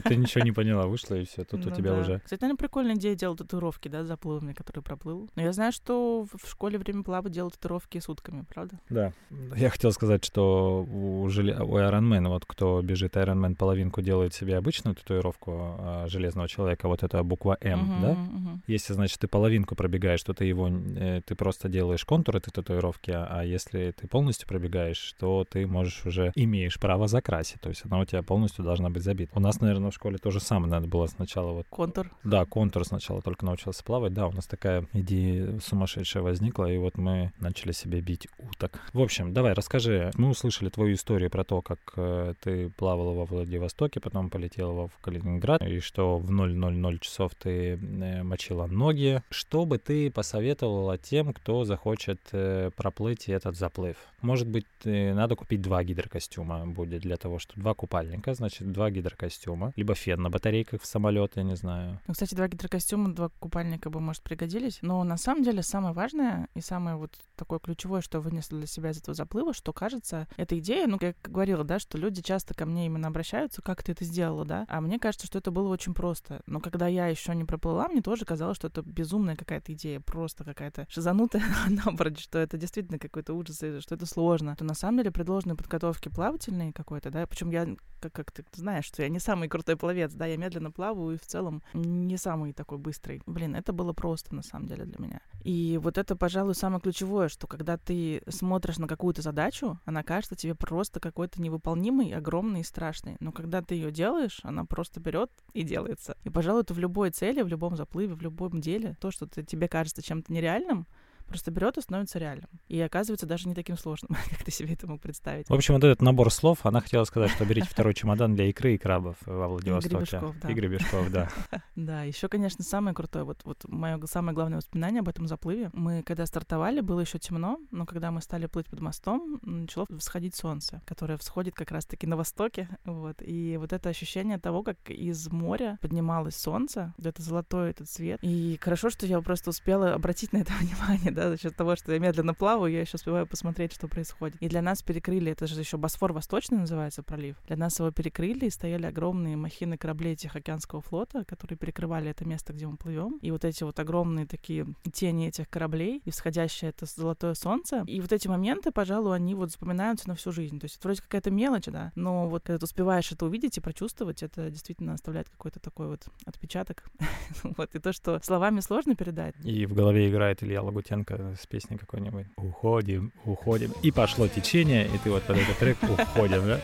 ты 0.00 0.16
ничего 0.16 0.44
не 0.44 0.52
поняла, 0.52 0.86
вышла, 0.86 1.16
и 1.16 1.24
все, 1.24 1.44
тут 1.44 1.66
у 1.66 1.70
ну 1.70 1.76
тебя 1.76 1.94
уже... 1.94 2.20
Кстати, 2.20 2.40
наверное, 2.42 2.58
прикольная 2.58 2.94
идея 2.94 3.14
делать 3.14 3.38
татуировки, 3.38 3.88
да, 3.88 4.04
за 4.04 4.16
плывами, 4.16 4.52
которые 4.52 4.82
проплыл. 4.82 5.28
Но 5.36 5.42
я 5.42 5.52
знаю, 5.52 5.72
что 5.72 6.26
в 6.32 6.48
школе 6.48 6.78
время 6.78 7.02
плавать 7.02 7.32
делают 7.32 7.54
татуировки 7.54 7.98
сутками, 7.98 8.44
правда? 8.48 8.78
Да. 8.88 9.12
Я 9.56 9.70
хотел 9.70 9.92
сказать, 9.92 10.24
что 10.24 10.82
у, 10.82 11.28
жел... 11.28 11.46
у 11.46 11.78
Ironman, 11.78 12.28
вот 12.28 12.44
кто 12.46 12.80
бежит 12.82 13.16
Ironman 13.16 13.54
половинку 13.54 14.02
делает 14.02 14.34
себе 14.34 14.56
обычную 14.56 14.96
татуировку 15.00 15.76
э, 15.78 16.04
железного 16.08 16.48
человека, 16.48 16.88
вот 16.88 17.02
это 17.02 17.22
буква 17.22 17.58
М, 17.60 17.80
uh-huh, 17.80 18.00
да? 18.02 18.12
Uh-huh. 18.12 18.58
Если, 18.66 18.92
значит, 18.92 19.18
ты 19.18 19.28
половинку 19.28 19.74
пробегаешь, 19.74 20.22
то 20.22 20.32
ты 20.34 20.44
его, 20.44 20.68
э, 20.68 21.22
ты 21.24 21.34
просто 21.34 21.68
делаешь 21.68 22.04
контур 22.04 22.36
этой 22.36 22.50
татуировки, 22.50 23.10
а 23.10 23.42
если 23.42 23.92
ты 23.92 24.06
полностью 24.06 24.48
пробегаешь, 24.48 25.14
то 25.18 25.44
ты 25.48 25.66
можешь 25.66 26.06
уже, 26.06 26.32
имеешь 26.34 26.78
право 26.78 27.08
закрасить, 27.08 27.60
то 27.60 27.68
есть 27.68 27.82
она 27.84 27.98
у 28.00 28.04
тебя 28.04 28.22
полностью 28.22 28.64
должна 28.64 28.90
быть 28.90 29.02
забита. 29.02 29.32
У 29.34 29.40
нас, 29.40 29.60
наверное, 29.60 29.90
в 29.90 29.94
школе 29.94 30.18
то 30.18 30.30
же 30.30 30.40
самое 30.40 30.70
надо 30.70 30.86
было 30.86 31.06
сначала 31.06 31.52
вот... 31.52 31.66
Контур? 31.70 32.10
Да, 32.24 32.44
контур 32.44 32.84
сначала 32.84 33.22
только 33.22 33.44
научился 33.44 33.82
плавать, 33.84 34.12
да, 34.12 34.26
у 34.26 34.32
нас 34.32 34.46
такая 34.46 34.86
идея 34.92 35.58
сумасшедшая 35.60 36.22
возникла, 36.22 36.66
и 36.66 36.78
вот 36.78 36.98
мы 36.98 37.32
начали 37.38 37.72
себе 37.72 38.00
бить 38.00 38.28
уток. 38.38 38.80
В 38.92 39.00
общем, 39.00 39.32
давай, 39.32 39.52
расскажи, 39.52 40.10
мы 40.16 40.30
услышали 40.30 40.68
твою 40.68 40.94
историю 40.94 41.30
про 41.30 41.44
то, 41.44 41.62
как 41.62 41.78
э, 41.96 42.34
ты 42.42 42.70
плавала 42.70 43.12
во 43.14 43.24
Владивостоке, 43.24 44.00
потом 44.00 44.30
полетела 44.30 44.89
в 44.90 45.00
Калининград, 45.00 45.62
и 45.62 45.80
что 45.80 46.18
в 46.18 46.30
000 46.30 46.98
часов 46.98 47.34
ты 47.34 47.74
э, 47.74 48.22
мочила 48.22 48.66
ноги. 48.66 49.22
Что 49.30 49.64
бы 49.64 49.78
ты 49.78 50.10
посоветовала 50.10 50.98
тем, 50.98 51.32
кто 51.32 51.64
захочет 51.64 52.20
э, 52.32 52.70
проплыть 52.76 53.28
этот 53.28 53.56
заплыв? 53.56 53.96
Может 54.22 54.48
быть, 54.48 54.66
надо 54.84 55.34
купить 55.34 55.62
два 55.62 55.82
гидрокостюма 55.82 56.66
будет 56.66 57.00
для 57.00 57.16
того, 57.16 57.38
что 57.38 57.58
два 57.58 57.74
купальника, 57.74 58.34
значит, 58.34 58.70
два 58.70 58.90
гидрокостюма, 58.90 59.72
либо 59.76 59.94
фен 59.94 60.22
на 60.22 60.30
батарейках 60.30 60.82
в 60.82 60.86
самолет, 60.86 61.32
я 61.36 61.42
не 61.42 61.56
знаю. 61.56 62.00
Ну, 62.06 62.12
кстати, 62.12 62.34
два 62.34 62.48
гидрокостюма, 62.48 63.14
два 63.14 63.30
купальника 63.38 63.90
бы, 63.90 64.00
может, 64.00 64.22
пригодились. 64.22 64.78
Но 64.82 65.02
на 65.04 65.16
самом 65.16 65.42
деле 65.42 65.62
самое 65.62 65.94
важное 65.94 66.48
и 66.54 66.60
самое 66.60 66.96
вот 66.96 67.12
такое 67.36 67.58
ключевое, 67.58 68.00
что 68.00 68.20
вынесли 68.20 68.56
для 68.56 68.66
себя 68.66 68.90
из 68.90 68.98
этого 68.98 69.14
заплыва, 69.14 69.54
что 69.54 69.72
кажется, 69.72 70.28
эта 70.36 70.58
идея, 70.58 70.86
ну, 70.86 70.98
я 71.00 71.14
говорила, 71.24 71.64
да, 71.64 71.78
что 71.78 71.98
люди 71.98 72.22
часто 72.22 72.54
ко 72.54 72.66
мне 72.66 72.86
именно 72.86 73.08
обращаются, 73.08 73.62
как 73.62 73.82
ты 73.82 73.92
это 73.92 74.04
сделала, 74.04 74.44
да, 74.44 74.66
а 74.68 74.79
мне 74.80 74.98
кажется, 74.98 75.26
что 75.26 75.38
это 75.38 75.50
было 75.50 75.68
очень 75.68 75.94
просто. 75.94 76.42
Но 76.46 76.60
когда 76.60 76.86
я 76.86 77.06
еще 77.06 77.34
не 77.34 77.44
проплыла, 77.44 77.88
мне 77.88 78.02
тоже 78.02 78.24
казалось, 78.24 78.56
что 78.56 78.68
это 78.68 78.82
безумная 78.82 79.36
какая-то 79.36 79.72
идея, 79.72 80.00
просто 80.00 80.44
какая-то 80.44 80.86
шизанутая 80.88 81.42
напрочь, 81.84 82.20
что 82.20 82.38
это 82.38 82.56
действительно 82.56 82.98
какой-то 82.98 83.34
ужас, 83.34 83.56
что 83.56 83.94
это 83.94 84.06
сложно. 84.06 84.56
То 84.56 84.64
на 84.64 84.74
самом 84.74 84.98
деле 84.98 85.10
предложенные 85.10 85.56
подготовки 85.56 86.08
плавательные 86.08 86.72
какой-то, 86.72 87.10
да, 87.10 87.26
причем 87.26 87.50
я, 87.50 87.68
как, 88.00 88.12
как 88.12 88.32
ты 88.32 88.44
знаешь, 88.54 88.84
что 88.84 89.02
я 89.02 89.08
не 89.08 89.18
самый 89.18 89.48
крутой 89.48 89.76
пловец, 89.76 90.12
да, 90.12 90.26
я 90.26 90.36
медленно 90.36 90.70
плаваю 90.70 91.14
и 91.14 91.18
в 91.18 91.26
целом 91.26 91.62
не 91.74 92.16
самый 92.16 92.52
такой 92.52 92.78
быстрый. 92.78 93.22
Блин, 93.26 93.54
это 93.54 93.72
было 93.72 93.92
просто 93.92 94.34
на 94.34 94.42
самом 94.42 94.66
деле 94.66 94.84
для 94.84 95.04
меня. 95.04 95.20
И 95.42 95.78
вот 95.82 95.98
это, 95.98 96.16
пожалуй, 96.16 96.54
самое 96.54 96.80
ключевое, 96.80 97.28
что 97.28 97.46
когда 97.46 97.76
ты 97.76 98.22
смотришь 98.28 98.78
на 98.78 98.86
какую-то 98.86 99.22
задачу, 99.22 99.78
она 99.84 100.02
кажется 100.02 100.36
тебе 100.36 100.54
просто 100.54 101.00
какой-то 101.00 101.40
невыполнимой, 101.40 102.12
огромной 102.12 102.60
и 102.60 102.64
страшной. 102.64 103.16
Но 103.20 103.32
когда 103.32 103.62
ты 103.62 103.74
ее 103.74 103.90
делаешь, 103.90 104.40
она 104.42 104.64
просто 104.64 105.00
берет 105.00 105.30
и 105.52 105.62
делается. 105.62 106.16
И, 106.24 106.30
пожалуй, 106.30 106.62
это 106.62 106.74
в 106.74 106.78
любой 106.78 107.10
цели, 107.10 107.42
в 107.42 107.48
любом 107.48 107.76
заплыве, 107.76 108.14
в 108.14 108.22
любом 108.22 108.60
деле, 108.60 108.96
то, 109.00 109.10
что 109.10 109.26
ты, 109.26 109.42
тебе 109.42 109.68
кажется 109.68 110.02
чем-то 110.02 110.32
нереальным, 110.32 110.86
просто 111.30 111.50
берет 111.50 111.78
и 111.78 111.80
становится 111.80 112.18
реальным. 112.18 112.48
И 112.68 112.80
оказывается 112.80 113.26
даже 113.26 113.48
не 113.48 113.54
таким 113.54 113.78
сложным, 113.78 114.16
как 114.30 114.44
ты 114.44 114.50
себе 114.50 114.74
это 114.74 114.86
мог 114.86 115.00
представить. 115.00 115.48
В 115.48 115.54
общем, 115.54 115.74
вот 115.74 115.84
этот 115.84 116.02
набор 116.02 116.30
слов, 116.30 116.66
она 116.66 116.80
хотела 116.80 117.04
сказать, 117.04 117.30
что 117.30 117.44
берите 117.46 117.68
второй 117.68 117.94
чемодан 117.94 118.34
для 118.34 118.46
икры 118.46 118.74
и 118.74 118.78
крабов 118.78 119.16
во 119.24 119.48
Владивостоке. 119.48 119.94
И 119.94 119.98
гребешков, 119.98 120.40
да. 120.40 120.50
И 120.50 120.54
гребешков, 120.54 121.10
да. 121.10 121.28
Да, 121.76 122.02
еще, 122.02 122.28
конечно, 122.28 122.62
самое 122.62 122.94
крутое, 122.94 123.24
вот, 123.24 123.40
вот 123.44 123.64
мое 123.66 123.98
самое 124.06 124.34
главное 124.34 124.58
воспоминание 124.58 125.00
об 125.00 125.08
этом 125.08 125.26
заплыве. 125.26 125.70
Мы, 125.72 126.02
когда 126.02 126.26
стартовали, 126.26 126.80
было 126.80 127.00
еще 127.00 127.18
темно, 127.18 127.58
но 127.70 127.86
когда 127.86 128.10
мы 128.10 128.20
стали 128.20 128.46
плыть 128.46 128.66
под 128.66 128.80
мостом, 128.80 129.40
начало 129.42 129.86
всходить 129.98 130.34
солнце, 130.34 130.82
которое 130.84 131.16
всходит 131.16 131.54
как 131.54 131.70
раз-таки 131.70 132.06
на 132.06 132.16
востоке, 132.16 132.68
вот. 132.84 133.22
И 133.22 133.56
вот 133.56 133.72
это 133.72 133.88
ощущение 133.88 134.38
того, 134.38 134.62
как 134.62 134.90
из 134.90 135.28
моря 135.30 135.78
поднималось 135.80 136.36
солнце, 136.36 136.92
это 137.02 137.22
золотой 137.22 137.70
этот 137.70 137.88
цвет. 137.88 138.18
И 138.22 138.58
хорошо, 138.60 138.90
что 138.90 139.06
я 139.06 139.20
просто 139.20 139.50
успела 139.50 139.94
обратить 139.94 140.32
на 140.32 140.38
это 140.38 140.52
внимание, 140.60 141.10
да, 141.20 141.30
за 141.30 141.36
счет 141.36 141.54
того, 141.54 141.76
что 141.76 141.92
я 141.92 141.98
медленно 141.98 142.32
плаваю, 142.32 142.72
я 142.72 142.80
еще 142.80 142.94
успеваю 142.94 143.26
посмотреть, 143.26 143.74
что 143.74 143.88
происходит. 143.88 144.36
И 144.40 144.48
для 144.48 144.62
нас 144.62 144.82
перекрыли, 144.82 145.32
это 145.32 145.46
же 145.46 145.58
еще 145.60 145.76
Босфор 145.76 146.14
Восточный 146.14 146.58
называется 146.58 147.02
пролив, 147.02 147.36
для 147.46 147.56
нас 147.56 147.78
его 147.78 147.90
перекрыли, 147.90 148.46
и 148.46 148.50
стояли 148.50 148.86
огромные 148.86 149.36
махины 149.36 149.76
кораблей 149.76 150.16
Тихоокеанского 150.16 150.80
флота, 150.80 151.24
которые 151.26 151.58
перекрывали 151.58 152.10
это 152.10 152.24
место, 152.24 152.54
где 152.54 152.66
мы 152.66 152.78
плывем. 152.78 153.18
И 153.20 153.30
вот 153.30 153.44
эти 153.44 153.64
вот 153.64 153.78
огромные 153.78 154.26
такие 154.26 154.66
тени 154.92 155.28
этих 155.28 155.50
кораблей, 155.50 156.00
и 156.04 156.10
всходящее 156.10 156.70
это 156.70 156.86
золотое 156.86 157.34
солнце. 157.34 157.84
И 157.86 158.00
вот 158.00 158.12
эти 158.12 158.26
моменты, 158.26 158.72
пожалуй, 158.72 159.14
они 159.14 159.34
вот 159.34 159.52
запоминаются 159.52 160.08
на 160.08 160.14
всю 160.14 160.32
жизнь. 160.32 160.58
То 160.58 160.64
есть 160.64 160.78
это 160.78 160.88
вроде 160.88 161.02
какая-то 161.02 161.30
мелочь, 161.30 161.66
да, 161.66 161.92
но 161.96 162.28
вот 162.28 162.44
когда 162.44 162.58
ты 162.58 162.64
успеваешь 162.64 163.12
это 163.12 163.26
увидеть 163.26 163.58
и 163.58 163.60
прочувствовать, 163.60 164.22
это 164.22 164.50
действительно 164.50 164.94
оставляет 164.94 165.28
какой-то 165.28 165.60
такой 165.60 165.88
вот 165.88 166.06
отпечаток. 166.24 166.84
вот, 167.42 167.74
и 167.74 167.78
то, 167.78 167.92
что 167.92 168.20
словами 168.22 168.60
сложно 168.60 168.94
передать. 168.94 169.34
И 169.44 169.66
в 169.66 169.74
голове 169.74 170.08
играет 170.08 170.42
Илья 170.42 170.62
Лагутенко 170.62 171.09
с 171.16 171.46
песней 171.46 171.78
какой-нибудь. 171.78 172.26
Уходим, 172.36 173.12
уходим. 173.24 173.72
И 173.82 173.90
пошло 173.90 174.28
течение, 174.28 174.86
и 174.86 174.98
ты 174.98 175.10
вот 175.10 175.22
под 175.24 175.38
этот 175.38 175.58
трек 175.58 175.78
уходим, 175.82 176.46
да? 176.46 176.60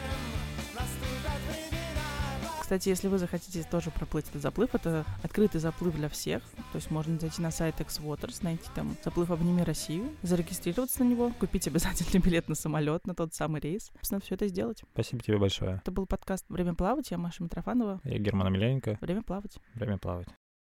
Кстати, 2.67 2.89
если 2.89 3.07
вы 3.07 3.19
захотите 3.19 3.63
тоже 3.63 3.93
проплыть 3.93 4.29
этот 4.29 4.43
заплыв, 4.43 4.75
это 4.75 5.05
открытый 5.23 5.61
заплыв 5.61 5.95
для 5.95 6.09
всех. 6.09 6.43
То 6.73 6.79
есть 6.79 6.91
можно 6.91 7.17
зайти 7.17 7.41
на 7.41 7.53
сайт 7.53 7.81
X-Waters, 7.81 8.39
найти 8.43 8.69
там 8.75 8.97
заплыв 9.05 9.31
«Обними 9.31 9.63
Россию», 9.63 10.11
зарегистрироваться 10.23 11.05
на 11.05 11.09
него, 11.09 11.31
купить 11.39 11.69
обязательный 11.69 12.21
билет 12.25 12.49
на 12.49 12.57
самолет, 12.57 13.07
на 13.07 13.15
тот 13.15 13.33
самый 13.35 13.61
рейс. 13.61 13.93
Собственно, 13.95 14.21
все 14.21 14.35
это 14.35 14.49
сделать. 14.49 14.83
Спасибо 14.95 15.23
тебе 15.23 15.39
большое. 15.39 15.77
Это 15.77 15.93
был 15.93 16.07
подкаст 16.07 16.45
«Время 16.49 16.75
плавать». 16.75 17.09
Я 17.13 17.19
Маша 17.19 17.45
Митрофанова. 17.45 18.01
Я 18.03 18.19
Герман 18.19 18.49
Амельяненко. 18.49 18.99
Время 19.01 19.23
плавать. 19.23 19.59
Время 19.75 19.99
плавать. 19.99 20.27